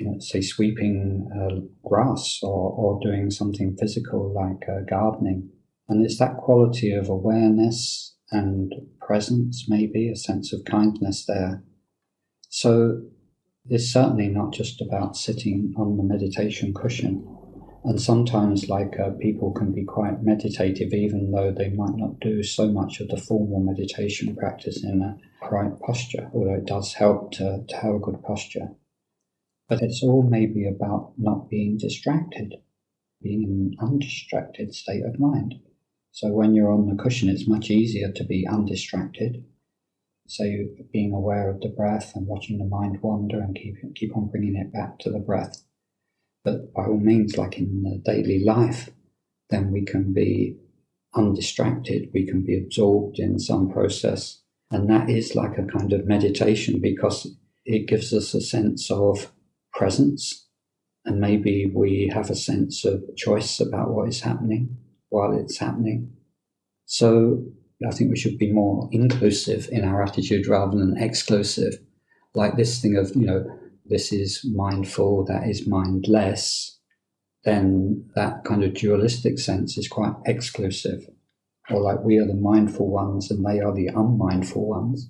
you 0.00 0.06
know, 0.06 0.18
say, 0.18 0.40
sweeping 0.40 1.28
uh, 1.30 1.60
grass 1.86 2.40
or, 2.42 2.70
or 2.70 3.00
doing 3.02 3.30
something 3.30 3.76
physical 3.78 4.32
like 4.32 4.66
uh, 4.66 4.80
gardening. 4.88 5.50
And 5.90 6.02
it's 6.02 6.18
that 6.20 6.38
quality 6.38 6.92
of 6.92 7.10
awareness 7.10 8.16
and 8.30 8.72
presence, 9.06 9.66
maybe 9.68 10.08
a 10.08 10.16
sense 10.16 10.54
of 10.54 10.64
kindness 10.64 11.26
there 11.26 11.62
so 12.54 13.02
it's 13.68 13.92
certainly 13.92 14.28
not 14.28 14.52
just 14.52 14.80
about 14.80 15.16
sitting 15.16 15.74
on 15.76 15.96
the 15.96 16.04
meditation 16.04 16.72
cushion. 16.72 17.26
And 17.82 18.00
sometimes, 18.00 18.68
like 18.68 18.94
uh, 18.96 19.10
people 19.20 19.50
can 19.50 19.72
be 19.72 19.84
quite 19.84 20.22
meditative, 20.22 20.94
even 20.94 21.32
though 21.32 21.50
they 21.50 21.70
might 21.70 21.96
not 21.96 22.20
do 22.20 22.44
so 22.44 22.70
much 22.70 23.00
of 23.00 23.08
the 23.08 23.16
formal 23.16 23.58
meditation 23.58 24.36
practice 24.36 24.84
in 24.84 25.02
a 25.02 25.18
right 25.50 25.72
posture, 25.80 26.30
although 26.32 26.54
it 26.54 26.64
does 26.64 26.92
help 26.92 27.32
to, 27.32 27.64
to 27.68 27.76
have 27.76 27.96
a 27.96 27.98
good 27.98 28.22
posture. 28.22 28.68
But 29.68 29.82
it's 29.82 30.00
all 30.00 30.22
maybe 30.22 30.64
about 30.68 31.14
not 31.18 31.50
being 31.50 31.76
distracted, 31.76 32.54
being 33.20 33.42
in 33.42 33.50
an 33.50 33.76
undistracted 33.80 34.76
state 34.76 35.02
of 35.04 35.18
mind. 35.18 35.56
So 36.12 36.28
when 36.28 36.54
you're 36.54 36.70
on 36.70 36.86
the 36.86 37.02
cushion, 37.02 37.28
it's 37.28 37.48
much 37.48 37.68
easier 37.68 38.12
to 38.12 38.22
be 38.22 38.46
undistracted 38.48 39.44
so 40.26 40.44
being 40.92 41.12
aware 41.12 41.50
of 41.50 41.60
the 41.60 41.68
breath 41.68 42.12
and 42.14 42.26
watching 42.26 42.58
the 42.58 42.64
mind 42.64 42.98
wander 43.02 43.40
and 43.40 43.54
keep 43.54 43.76
keep 43.94 44.16
on 44.16 44.28
bringing 44.28 44.56
it 44.56 44.72
back 44.72 44.98
to 45.00 45.10
the 45.10 45.18
breath. 45.18 45.62
But 46.44 46.72
by 46.74 46.86
all 46.86 46.98
means, 46.98 47.38
like 47.38 47.58
in 47.58 47.82
the 47.82 48.00
daily 48.04 48.42
life, 48.42 48.90
then 49.50 49.70
we 49.70 49.84
can 49.84 50.12
be 50.12 50.56
undistracted. 51.14 52.10
We 52.12 52.26
can 52.26 52.44
be 52.44 52.58
absorbed 52.58 53.18
in 53.18 53.38
some 53.38 53.70
process, 53.70 54.42
and 54.70 54.88
that 54.90 55.10
is 55.10 55.34
like 55.34 55.58
a 55.58 55.64
kind 55.64 55.92
of 55.92 56.06
meditation 56.06 56.80
because 56.80 57.26
it 57.64 57.86
gives 57.86 58.12
us 58.12 58.34
a 58.34 58.40
sense 58.40 58.90
of 58.90 59.32
presence, 59.72 60.48
and 61.04 61.20
maybe 61.20 61.70
we 61.74 62.10
have 62.12 62.30
a 62.30 62.36
sense 62.36 62.84
of 62.84 63.02
choice 63.16 63.60
about 63.60 63.92
what 63.92 64.08
is 64.08 64.20
happening 64.20 64.76
while 65.08 65.36
it's 65.38 65.58
happening. 65.58 66.12
So 66.86 67.44
I 67.86 67.90
think 67.90 68.10
we 68.10 68.18
should 68.18 68.38
be 68.38 68.52
more 68.52 68.88
inclusive 68.92 69.68
in 69.70 69.84
our 69.84 70.02
attitude 70.02 70.46
rather 70.46 70.76
than 70.76 70.96
exclusive. 70.96 71.74
Like 72.34 72.56
this 72.56 72.80
thing 72.80 72.96
of, 72.96 73.14
you 73.14 73.26
know, 73.26 73.44
this 73.86 74.12
is 74.12 74.44
mindful, 74.44 75.24
that 75.26 75.48
is 75.48 75.66
mindless, 75.66 76.78
then 77.44 78.10
that 78.14 78.44
kind 78.44 78.64
of 78.64 78.74
dualistic 78.74 79.38
sense 79.38 79.76
is 79.76 79.88
quite 79.88 80.14
exclusive. 80.24 81.08
Or 81.70 81.80
like 81.80 82.02
we 82.02 82.18
are 82.18 82.26
the 82.26 82.34
mindful 82.34 82.90
ones 82.90 83.30
and 83.30 83.44
they 83.44 83.60
are 83.60 83.74
the 83.74 83.88
unmindful 83.88 84.66
ones. 84.66 85.08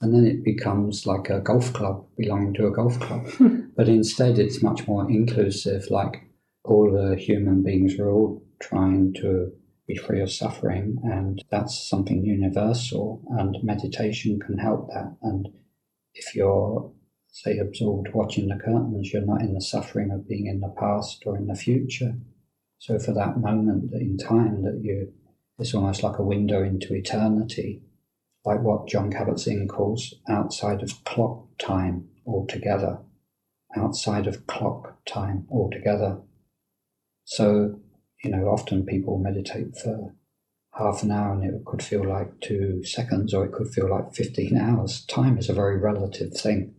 And 0.00 0.14
then 0.14 0.26
it 0.26 0.44
becomes 0.44 1.06
like 1.06 1.30
a 1.30 1.40
golf 1.40 1.72
club 1.72 2.04
belonging 2.16 2.54
to 2.54 2.66
a 2.66 2.72
golf 2.72 2.98
club. 2.98 3.26
but 3.76 3.88
instead, 3.88 4.38
it's 4.38 4.62
much 4.62 4.86
more 4.88 5.08
inclusive, 5.08 5.90
like 5.90 6.28
all 6.64 6.90
the 6.90 7.16
human 7.16 7.62
beings 7.62 7.98
are 7.98 8.10
all 8.10 8.42
trying 8.60 9.14
to 9.14 9.52
be 9.86 9.96
free 9.96 10.20
of 10.20 10.30
suffering. 10.30 10.98
And 11.04 11.42
that's 11.50 11.88
something 11.88 12.24
universal, 12.24 13.22
and 13.38 13.56
meditation 13.62 14.38
can 14.40 14.58
help 14.58 14.88
that. 14.88 15.16
And 15.22 15.48
if 16.14 16.34
you're, 16.34 16.92
say, 17.28 17.58
absorbed 17.58 18.08
watching 18.14 18.48
the 18.48 18.56
curtains, 18.56 19.12
you're 19.12 19.26
not 19.26 19.40
in 19.40 19.54
the 19.54 19.60
suffering 19.60 20.10
of 20.10 20.28
being 20.28 20.46
in 20.46 20.60
the 20.60 20.74
past 20.78 21.22
or 21.26 21.36
in 21.36 21.46
the 21.46 21.54
future. 21.54 22.14
So 22.78 22.98
for 22.98 23.12
that 23.14 23.38
moment 23.38 23.92
in 23.92 24.18
time 24.18 24.62
that 24.64 24.80
you, 24.82 25.12
it's 25.58 25.74
almost 25.74 26.02
like 26.02 26.18
a 26.18 26.24
window 26.24 26.62
into 26.62 26.94
eternity, 26.94 27.82
like 28.44 28.60
what 28.60 28.88
Jon 28.88 29.12
Kabat-Zinn 29.12 29.68
calls 29.68 30.14
outside 30.28 30.82
of 30.82 31.04
clock 31.04 31.46
time 31.58 32.08
altogether, 32.26 32.98
outside 33.76 34.26
of 34.26 34.46
clock 34.46 34.98
time 35.06 35.46
altogether. 35.50 36.20
So 37.24 37.80
you 38.22 38.30
know, 38.30 38.46
often 38.46 38.86
people 38.86 39.18
meditate 39.18 39.76
for 39.76 40.14
half 40.74 41.02
an 41.02 41.10
hour 41.10 41.34
and 41.34 41.44
it 41.44 41.64
could 41.64 41.82
feel 41.82 42.08
like 42.08 42.40
two 42.40 42.82
seconds 42.84 43.34
or 43.34 43.44
it 43.44 43.52
could 43.52 43.68
feel 43.68 43.90
like 43.90 44.14
15 44.14 44.56
hours. 44.56 45.04
Time 45.06 45.36
is 45.38 45.48
a 45.48 45.54
very 45.54 45.76
relative 45.76 46.32
thing. 46.32 46.74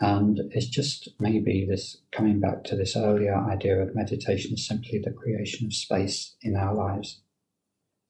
And 0.00 0.40
it's 0.50 0.66
just 0.66 1.08
maybe 1.20 1.66
this 1.68 1.98
coming 2.12 2.40
back 2.40 2.64
to 2.64 2.76
this 2.76 2.96
earlier 2.96 3.36
idea 3.36 3.80
of 3.80 3.94
meditation 3.94 4.54
is 4.54 4.66
simply 4.66 4.98
the 4.98 5.12
creation 5.12 5.66
of 5.66 5.74
space 5.74 6.36
in 6.42 6.56
our 6.56 6.74
lives. 6.74 7.22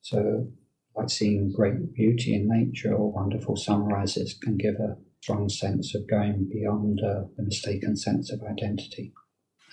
So, 0.00 0.48
like 0.96 1.10
seeing 1.10 1.52
great 1.52 1.92
beauty 1.94 2.34
in 2.34 2.48
nature 2.48 2.94
or 2.94 3.12
wonderful 3.12 3.56
sunrises 3.56 4.34
can 4.34 4.56
give 4.56 4.76
a 4.76 4.96
strong 5.20 5.48
sense 5.48 5.94
of 5.94 6.08
going 6.08 6.48
beyond 6.50 7.00
uh, 7.00 7.24
the 7.36 7.42
mistaken 7.42 7.96
sense 7.96 8.30
of 8.30 8.40
identity 8.42 9.12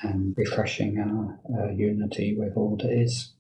and 0.03 0.33
refreshing 0.37 0.99
our 0.99 1.39
uh, 1.53 1.71
unity 1.71 2.35
with 2.37 2.55
all 2.55 2.77
that 2.81 2.91
is. 2.91 3.33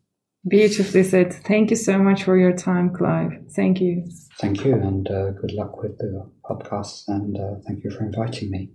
Beautifully 0.47 1.03
said. 1.03 1.33
Thank 1.33 1.69
you 1.69 1.75
so 1.75 1.99
much 1.99 2.23
for 2.23 2.37
your 2.37 2.53
time, 2.53 2.93
Clive. 2.93 3.31
Thank 3.55 3.79
you. 3.79 4.07
Thank 4.39 4.65
you, 4.65 4.73
and 4.73 5.07
uh, 5.09 5.31
good 5.31 5.51
luck 5.51 5.81
with 5.81 5.97
the 5.99 6.27
podcast. 6.43 7.03
And 7.07 7.37
uh, 7.37 7.55
thank 7.67 7.83
you 7.83 7.91
for 7.91 8.03
inviting 8.03 8.49
me. 8.49 8.71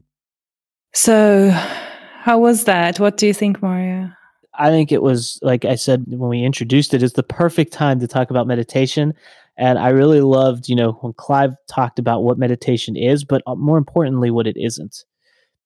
So, 0.94 1.50
how 1.50 2.38
was 2.38 2.64
that? 2.64 3.00
What 3.00 3.16
do 3.16 3.26
you 3.26 3.34
think, 3.34 3.62
Mario? 3.62 4.10
I 4.58 4.70
think 4.70 4.92
it 4.92 5.02
was, 5.02 5.38
like 5.42 5.64
I 5.64 5.74
said 5.74 6.04
when 6.06 6.30
we 6.30 6.42
introduced 6.42 6.94
it, 6.94 7.02
it's 7.02 7.14
the 7.14 7.22
perfect 7.22 7.72
time 7.72 8.00
to 8.00 8.06
talk 8.06 8.30
about 8.30 8.46
meditation. 8.46 9.12
And 9.58 9.78
I 9.78 9.88
really 9.88 10.20
loved, 10.20 10.68
you 10.68 10.76
know, 10.76 10.92
when 11.00 11.12
Clive 11.14 11.54
talked 11.68 11.98
about 11.98 12.22
what 12.22 12.38
meditation 12.38 12.96
is, 12.96 13.24
but 13.24 13.42
uh, 13.46 13.54
more 13.54 13.78
importantly, 13.78 14.30
what 14.30 14.46
it 14.46 14.56
isn't. 14.56 15.04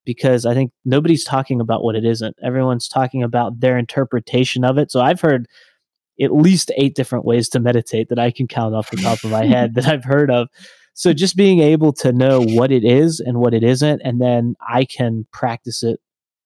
Because 0.03 0.45
I 0.45 0.53
think 0.53 0.71
nobody's 0.83 1.23
talking 1.23 1.61
about 1.61 1.83
what 1.83 1.95
it 1.95 2.05
isn't. 2.05 2.35
Everyone's 2.43 2.87
talking 2.87 3.21
about 3.21 3.59
their 3.59 3.77
interpretation 3.77 4.63
of 4.63 4.77
it. 4.77 4.91
So 4.91 4.99
I've 4.99 5.21
heard 5.21 5.47
at 6.19 6.33
least 6.33 6.71
eight 6.77 6.95
different 6.95 7.25
ways 7.25 7.49
to 7.49 7.59
meditate 7.59 8.09
that 8.09 8.19
I 8.19 8.31
can 8.31 8.47
count 8.47 8.75
off 8.75 8.91
the 8.91 8.97
top 8.97 9.23
of 9.23 9.31
my 9.31 9.45
head 9.45 9.75
that 9.75 9.87
I've 9.87 10.03
heard 10.03 10.31
of. 10.31 10.47
So 10.93 11.13
just 11.13 11.35
being 11.35 11.59
able 11.59 11.93
to 11.93 12.11
know 12.11 12.41
what 12.41 12.71
it 12.71 12.83
is 12.83 13.19
and 13.19 13.39
what 13.39 13.53
it 13.53 13.63
isn't, 13.63 14.01
and 14.03 14.19
then 14.19 14.55
I 14.67 14.85
can 14.85 15.25
practice 15.31 15.83
it 15.83 15.99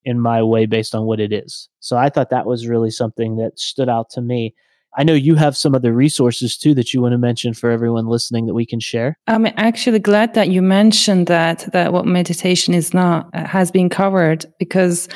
in 0.03 0.19
my 0.19 0.43
way 0.43 0.65
based 0.65 0.93
on 0.93 1.05
what 1.05 1.19
it 1.19 1.33
is. 1.33 1.67
So 1.79 1.97
I 1.97 2.09
thought 2.09 2.29
that 2.29 2.45
was 2.45 2.67
really 2.67 2.91
something 2.91 3.37
that 3.37 3.59
stood 3.59 3.89
out 3.89 4.09
to 4.11 4.21
me. 4.21 4.53
I 4.97 5.03
know 5.03 5.13
you 5.13 5.35
have 5.35 5.57
some 5.57 5.75
other 5.75 5.93
resources 5.93 6.57
too 6.57 6.73
that 6.75 6.93
you 6.93 7.01
want 7.01 7.13
to 7.13 7.17
mention 7.17 7.53
for 7.53 7.69
everyone 7.69 8.07
listening 8.07 8.45
that 8.45 8.53
we 8.53 8.65
can 8.65 8.79
share. 8.79 9.17
I'm 9.27 9.47
actually 9.57 9.99
glad 9.99 10.33
that 10.35 10.49
you 10.49 10.61
mentioned 10.61 11.27
that 11.27 11.67
that 11.73 11.91
what 11.91 12.05
meditation 12.05 12.73
is 12.73 12.93
not 12.93 13.29
uh, 13.33 13.45
has 13.45 13.71
been 13.71 13.89
covered 13.89 14.45
because 14.59 15.07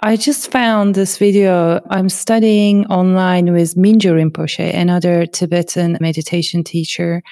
I 0.00 0.16
just 0.16 0.50
found 0.50 0.94
this 0.94 1.18
video. 1.18 1.80
I'm 1.90 2.08
studying 2.08 2.86
online 2.86 3.52
with 3.52 3.74
Mingyur 3.74 4.14
Rinpoche, 4.14 4.74
another 4.74 5.26
Tibetan 5.26 5.98
meditation 6.00 6.64
teacher, 6.64 7.22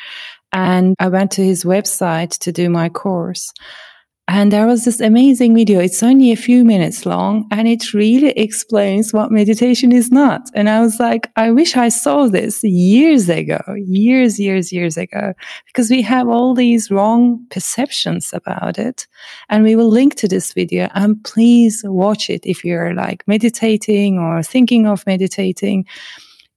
and 0.52 0.94
I 0.98 1.08
went 1.08 1.30
to 1.32 1.44
his 1.44 1.64
website 1.64 2.38
to 2.38 2.52
do 2.52 2.70
my 2.70 2.88
course. 2.88 3.52
And 4.28 4.50
there 4.50 4.66
was 4.66 4.84
this 4.84 5.00
amazing 5.00 5.54
video. 5.54 5.78
It's 5.78 6.02
only 6.02 6.32
a 6.32 6.36
few 6.36 6.64
minutes 6.64 7.06
long 7.06 7.46
and 7.52 7.68
it 7.68 7.94
really 7.94 8.30
explains 8.30 9.12
what 9.12 9.30
meditation 9.30 9.92
is 9.92 10.10
not. 10.10 10.50
And 10.52 10.68
I 10.68 10.80
was 10.80 10.98
like, 10.98 11.30
I 11.36 11.52
wish 11.52 11.76
I 11.76 11.90
saw 11.90 12.26
this 12.26 12.64
years 12.64 13.28
ago, 13.28 13.60
years, 13.76 14.40
years, 14.40 14.72
years 14.72 14.96
ago, 14.96 15.32
because 15.66 15.90
we 15.90 16.02
have 16.02 16.26
all 16.26 16.54
these 16.54 16.90
wrong 16.90 17.46
perceptions 17.50 18.30
about 18.32 18.80
it. 18.80 19.06
And 19.48 19.62
we 19.62 19.76
will 19.76 19.88
link 19.88 20.16
to 20.16 20.26
this 20.26 20.52
video 20.52 20.88
and 20.94 21.22
please 21.22 21.82
watch 21.84 22.28
it 22.28 22.44
if 22.44 22.64
you're 22.64 22.94
like 22.94 23.22
meditating 23.28 24.18
or 24.18 24.42
thinking 24.42 24.88
of 24.88 25.06
meditating 25.06 25.86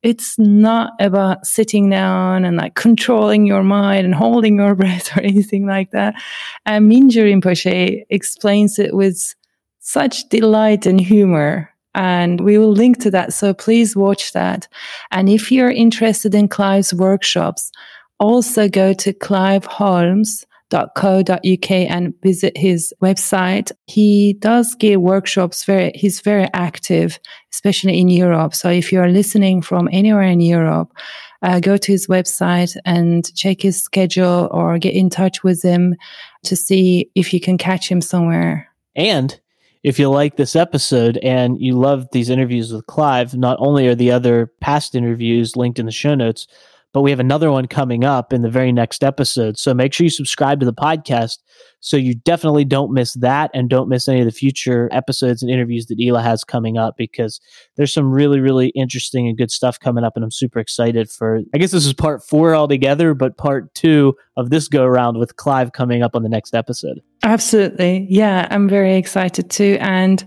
it's 0.01 0.39
not 0.39 0.93
about 0.99 1.45
sitting 1.45 1.89
down 1.89 2.45
and 2.45 2.57
like 2.57 2.75
controlling 2.75 3.45
your 3.45 3.63
mind 3.63 4.05
and 4.05 4.15
holding 4.15 4.57
your 4.57 4.75
breath 4.81 5.15
or 5.15 5.21
anything 5.21 5.65
like 5.65 5.91
that. 5.91 6.15
And 6.65 6.89
Mingyur 6.89 7.25
Rinpoche 7.25 8.03
explains 8.09 8.79
it 8.79 8.95
with 8.95 9.35
such 9.79 10.27
delight 10.29 10.85
and 10.85 11.01
humor. 11.01 11.69
And 11.95 12.41
we 12.41 12.57
will 12.57 12.71
link 12.71 12.99
to 12.99 13.11
that. 13.11 13.33
So 13.33 13.53
please 13.53 13.95
watch 13.95 14.31
that. 14.33 14.67
And 15.11 15.27
if 15.27 15.51
you're 15.51 15.71
interested 15.71 16.35
in 16.35 16.47
Clive's 16.47 16.93
workshops, 16.93 17.71
also 18.19 18.69
go 18.69 18.93
to 18.93 19.11
Clive 19.11 19.65
Holmes 19.65 20.45
co.uk 20.69 21.71
and 21.71 22.13
visit 22.21 22.55
his 22.57 22.93
website. 23.01 23.71
He 23.87 24.33
does 24.33 24.75
give 24.75 25.01
workshops 25.01 25.65
very, 25.65 25.91
he's 25.95 26.21
very 26.21 26.47
active, 26.53 27.19
especially 27.51 27.99
in 27.99 28.09
Europe. 28.09 28.53
So 28.53 28.69
if 28.69 28.91
you're 28.91 29.09
listening 29.09 29.61
from 29.61 29.89
anywhere 29.91 30.23
in 30.23 30.41
Europe, 30.41 30.91
uh, 31.41 31.59
go 31.59 31.77
to 31.77 31.91
his 31.91 32.07
website 32.07 32.75
and 32.85 33.33
check 33.35 33.61
his 33.61 33.81
schedule 33.81 34.49
or 34.51 34.77
get 34.77 34.93
in 34.93 35.09
touch 35.09 35.43
with 35.43 35.61
him 35.61 35.95
to 36.43 36.55
see 36.55 37.09
if 37.15 37.33
you 37.33 37.39
can 37.39 37.57
catch 37.57 37.89
him 37.89 38.01
somewhere. 38.01 38.67
And 38.95 39.39
if 39.83 39.97
you 39.97 40.09
like 40.09 40.35
this 40.35 40.55
episode 40.55 41.17
and 41.17 41.59
you 41.61 41.73
love 41.73 42.07
these 42.11 42.29
interviews 42.29 42.73
with 42.73 42.85
Clive, 42.87 43.35
not 43.35 43.57
only 43.61 43.87
are 43.87 43.95
the 43.95 44.11
other 44.11 44.51
past 44.59 44.93
interviews 44.93 45.55
linked 45.55 45.79
in 45.79 45.85
the 45.85 45.91
show 45.91 46.15
notes, 46.15 46.47
but 46.93 47.01
we 47.01 47.11
have 47.11 47.19
another 47.19 47.51
one 47.51 47.67
coming 47.67 48.03
up 48.03 48.33
in 48.33 48.41
the 48.41 48.49
very 48.49 48.71
next 48.71 49.03
episode. 49.03 49.57
So 49.57 49.73
make 49.73 49.93
sure 49.93 50.03
you 50.03 50.09
subscribe 50.09 50.59
to 50.59 50.65
the 50.65 50.73
podcast 50.73 51.37
so 51.81 51.97
you 51.97 52.15
definitely 52.15 52.65
don't 52.65 52.93
miss 52.93 53.13
that 53.15 53.51
and 53.53 53.69
don't 53.69 53.87
miss 53.87 54.07
any 54.07 54.19
of 54.19 54.25
the 54.25 54.31
future 54.31 54.89
episodes 54.91 55.41
and 55.41 55.51
interviews 55.51 55.85
that 55.87 56.01
Ela 56.01 56.21
has 56.21 56.43
coming 56.43 56.77
up 56.77 56.95
because 56.97 57.39
there's 57.77 57.93
some 57.93 58.11
really, 58.11 58.39
really 58.39 58.69
interesting 58.69 59.27
and 59.27 59.37
good 59.37 59.51
stuff 59.51 59.79
coming 59.79 60.03
up. 60.03 60.13
And 60.15 60.23
I'm 60.23 60.31
super 60.31 60.59
excited 60.59 61.09
for, 61.09 61.39
I 61.53 61.57
guess 61.57 61.71
this 61.71 61.85
is 61.85 61.93
part 61.93 62.23
four 62.23 62.55
altogether, 62.55 63.13
but 63.13 63.37
part 63.37 63.73
two 63.75 64.15
of 64.35 64.49
this 64.49 64.67
go 64.67 64.83
around 64.83 65.17
with 65.17 65.35
Clive 65.37 65.71
coming 65.71 66.03
up 66.03 66.15
on 66.15 66.23
the 66.23 66.29
next 66.29 66.53
episode. 66.53 67.01
Absolutely. 67.23 68.07
Yeah, 68.09 68.47
I'm 68.49 68.67
very 68.67 68.95
excited 68.95 69.49
too. 69.49 69.77
And 69.79 70.23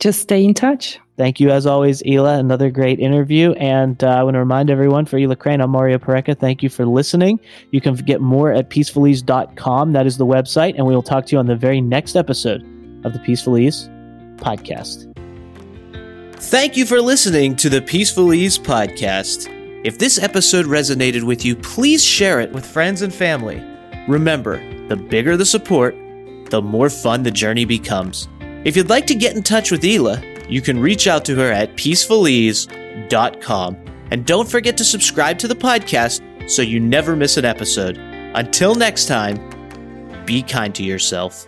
just 0.00 0.20
stay 0.20 0.44
in 0.44 0.54
touch. 0.54 0.98
Thank 1.16 1.38
you, 1.38 1.50
as 1.50 1.66
always, 1.66 2.02
Ela. 2.06 2.38
Another 2.38 2.70
great 2.70 2.98
interview. 2.98 3.52
And 3.52 4.02
uh, 4.02 4.08
I 4.08 4.22
want 4.22 4.34
to 4.34 4.38
remind 4.38 4.70
everyone 4.70 5.04
for 5.04 5.18
Ela 5.18 5.36
Crane, 5.36 5.60
I'm 5.60 5.70
Mario 5.70 5.98
Pareca. 5.98 6.38
Thank 6.38 6.62
you 6.62 6.70
for 6.70 6.86
listening. 6.86 7.38
You 7.72 7.80
can 7.82 7.94
get 7.94 8.22
more 8.22 8.50
at 8.50 8.70
peacefulease.com. 8.70 9.92
That 9.92 10.06
is 10.06 10.16
the 10.16 10.24
website. 10.24 10.74
And 10.76 10.86
we 10.86 10.94
will 10.94 11.02
talk 11.02 11.26
to 11.26 11.32
you 11.32 11.38
on 11.38 11.46
the 11.46 11.56
very 11.56 11.82
next 11.82 12.16
episode 12.16 12.62
of 13.04 13.12
the 13.12 13.18
Peaceful 13.18 13.58
Ease 13.58 13.88
podcast. 14.36 15.06
Thank 16.36 16.78
you 16.78 16.86
for 16.86 17.02
listening 17.02 17.54
to 17.56 17.68
the 17.68 17.82
Peaceful 17.82 18.32
Ease 18.32 18.58
podcast. 18.58 19.54
If 19.84 19.98
this 19.98 20.18
episode 20.18 20.64
resonated 20.64 21.22
with 21.22 21.44
you, 21.44 21.54
please 21.54 22.02
share 22.02 22.40
it 22.40 22.50
with 22.52 22.64
friends 22.64 23.02
and 23.02 23.12
family. 23.12 23.62
Remember, 24.08 24.56
the 24.88 24.96
bigger 24.96 25.36
the 25.36 25.44
support, 25.44 25.94
the 26.48 26.62
more 26.62 26.88
fun 26.88 27.22
the 27.22 27.30
journey 27.30 27.66
becomes. 27.66 28.26
If 28.64 28.76
you'd 28.76 28.90
like 28.90 29.06
to 29.06 29.14
get 29.14 29.34
in 29.34 29.42
touch 29.42 29.70
with 29.70 29.82
Ela, 29.84 30.22
you 30.48 30.60
can 30.60 30.78
reach 30.78 31.06
out 31.06 31.24
to 31.26 31.36
her 31.36 31.50
at 31.50 31.76
peacefulease.com. 31.76 33.76
And 34.10 34.26
don't 34.26 34.48
forget 34.48 34.76
to 34.76 34.84
subscribe 34.84 35.38
to 35.38 35.48
the 35.48 35.54
podcast 35.54 36.50
so 36.50 36.62
you 36.62 36.80
never 36.80 37.16
miss 37.16 37.36
an 37.36 37.44
episode. 37.44 37.98
Until 37.98 38.74
next 38.74 39.06
time, 39.06 39.38
be 40.26 40.42
kind 40.42 40.74
to 40.74 40.82
yourself. 40.82 41.46